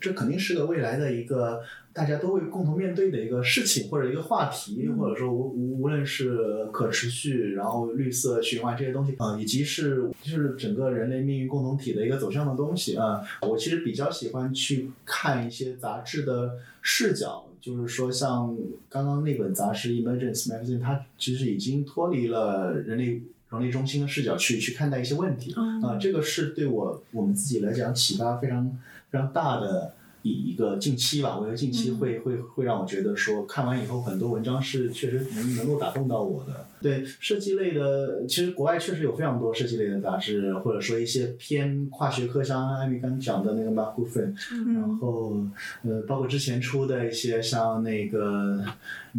[0.00, 1.60] 这肯定是个未来的一个
[1.92, 17.46] 大家都会共同面对的一个事情或者一个话题，或者说无无无论是可持续，然后绿色循环这些东西啊，以及是就是整个人类命运共同体的一个走向的东西啊，我其实比较喜欢去看一些杂志的视角。
[17.60, 18.56] 就是说，像
[18.88, 25.52] 刚刚那本杂志《Emergence Magazine》，它其实已经脱离了人类人类中心的视角去去看待一些问题
[25.82, 28.78] 啊，这个是对我我们自己来讲启发非常
[29.10, 29.94] 非常大的。
[30.22, 36.66] 以一个近期吧，我觉得近期会会会让我觉得说，看完以后很多文章是确实能能够打动到我的。
[36.82, 44.34] 对设计类的，其实国外确实有非常多设计类的杂志，或者说一些偏跨学科，像艾米刚讲的那个 Mark Guffin，
[44.74, 45.36] 然后
[45.82, 48.62] 呃，包括之前出的一些像那个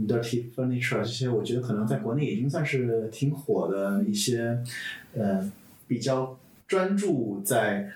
[0.08, 4.58] Dirty Furniture 这些，我觉得可能在国内已经算是挺火的一些，
[5.16, 5.52] 呃，
[5.88, 6.38] 比较
[6.68, 7.92] 专注在。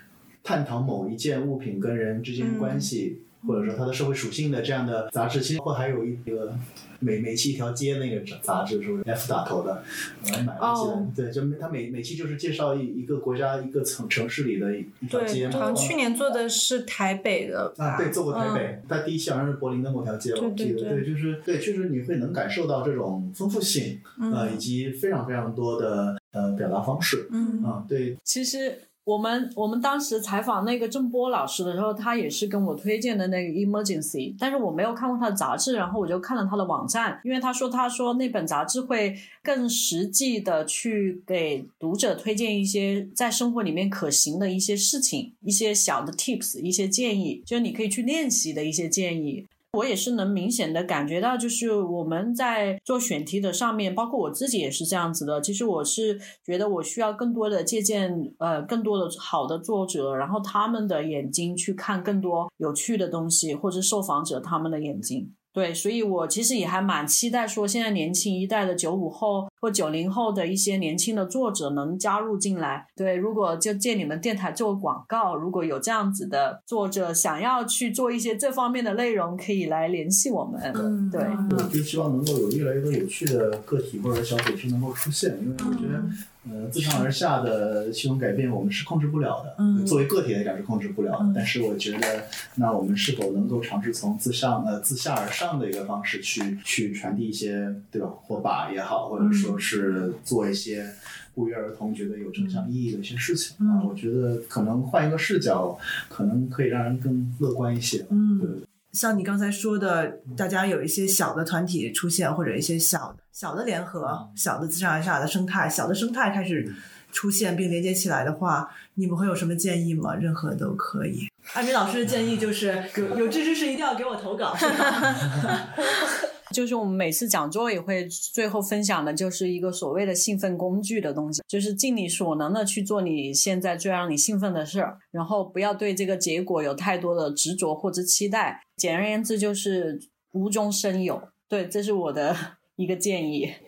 [0.45, 6.55] 探讨某一件物品跟人之间关系，或者说它的社会属性的这样的杂志，其实包括还有一个
[6.99, 9.83] 每每期一条街那个杂志，是不是 F 打头的？
[10.23, 15.49] 我还买了一对，就它每每期就是介绍一一个国家一个城城市里的一条街。
[15.49, 17.73] 好像去年做的是台北的。
[17.77, 20.89] 啊，对，做过台北，但第一期好像是柏林的某条街，我记得。
[20.89, 27.27] 对，就是对，确实你会能感受到这种丰富性，呃，以及非常非常多的呃表达方式。
[27.31, 28.77] 嗯，啊，对，其实。
[29.05, 49.45] 我们我们当时采访那个郑波老师的时候，他也是跟我推荐的那个 Emergency，但是我没有看过他的杂志，然后我就看了他的网站，因为他说他说那本杂志会更实际的去给读者推荐一些在生活里面可行的一些事情，一些小的 tips，一些建议，就是你可以去练习的一些建议。
[49.75, 55.41] 我也是能明显的感觉到，就是我们在做选题的上面，包括我自己也是这样子的。
[55.41, 65.33] 其实我是觉得我需要更多的借鉴，呃，更多的好的作者，然后他们的眼睛去看更多有趣的东西，或者受访者他们的眼睛。
[65.55, 72.85] 对，所以我其实也还蛮期待说，现在年轻一代的九五后或九零后的一些年轻的作者能加入进来。
[72.93, 80.61] 对，如果就借你们电台做广告，如果有这样子的作者想要去做一些这方面的内容，可以来联系我们。
[80.75, 86.03] 嗯，对，我就希望能够有越来越多有趣的个体或者小组织能够出现，因为我觉得。
[86.49, 89.55] 呃，自上而下的系统改变，我们是控制不了的。
[89.57, 91.25] 嗯作为个体来讲是控制不了的。
[91.25, 92.25] 嗯但是我觉得，
[92.55, 98.07] 那我们是否能够尝试从自上呃自下而上的一个方式去去传递一些，对吧？
[98.21, 100.87] 火把也好，或者说是做一些
[101.33, 103.81] 不约而同觉得有正向意义的一些事情、啊。
[103.81, 105.77] 嗯我觉得可能换一个视角，
[106.09, 107.97] 可能可以让人更乐观一些。
[107.99, 108.61] 对嗯，
[108.95, 110.07] 像你刚才说的，
[110.37, 116.73] 大家有一些小的团体出现，或者一些小小的联合、小的自上而下的生态、小的生态开始
[117.11, 120.15] 出现并连接起来的话，你们会有什么建议吗？
[120.15, 121.27] 任何都可以。
[121.53, 125.69] 艾米老师的建议就是有有志之士一定要给我投稿，是吧？
[126.55, 138.63] 就是我们每次讲座也会最后分享的，就是一个所谓的兴奋工具的东西，就是尽你所能的去做你现在最让你兴奋的事儿，然后不要对这个结果有太多的执着或者期待。
[138.77, 139.99] 简而言之，就是
[140.31, 141.21] 无中生有。
[141.49, 142.35] 对，这是我的
[142.77, 143.51] 一个建议。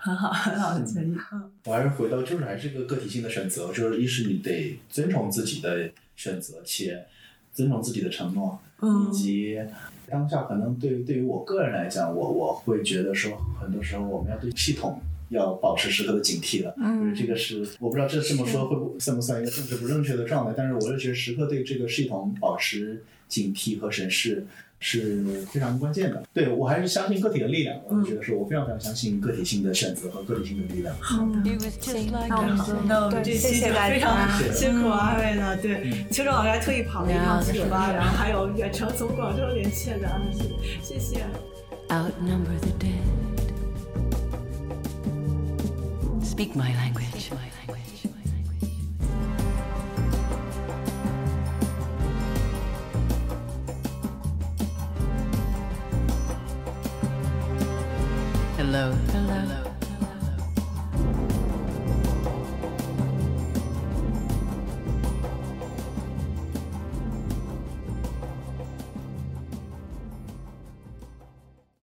[0.00, 1.14] 很好，很好的建议。
[1.32, 7.04] 嗯我还是回到，就是还是一个个体性的选择，就是一是你得尊重自己的选择，且
[7.52, 9.58] 尊重自己的承诺，嗯以及
[10.14, 16.74] 当下可能对对于我个人来讲，我我会觉得说，很多时候我们要对系统要保持时刻的警惕了。
[16.78, 24.46] 嗯就是这个是我不知道这这么说会不算不算一个政治不正确的状态，但是我是觉得时刻对这个系统保持警惕和审视。
[24.86, 26.22] 是非常关键的。
[26.34, 30.94] 对我还是相信个体的力量，我就觉得是我非常非常相信个体性的选择和个体性的力量。
[31.00, 31.42] 行，
[32.28, 34.52] 那我们就那我们这期就谢大非常家。
[34.52, 35.56] 辛苦二位了。
[35.56, 40.20] 对，邱正老师还特意跑了一趟七九八，然后还有远程从广州连线的，
[40.82, 41.24] 谢谢。
[41.88, 43.23] outnumber the dead.
[46.34, 47.06] Speak my language.
[47.12, 48.02] Speak my language.
[58.56, 58.92] Hello,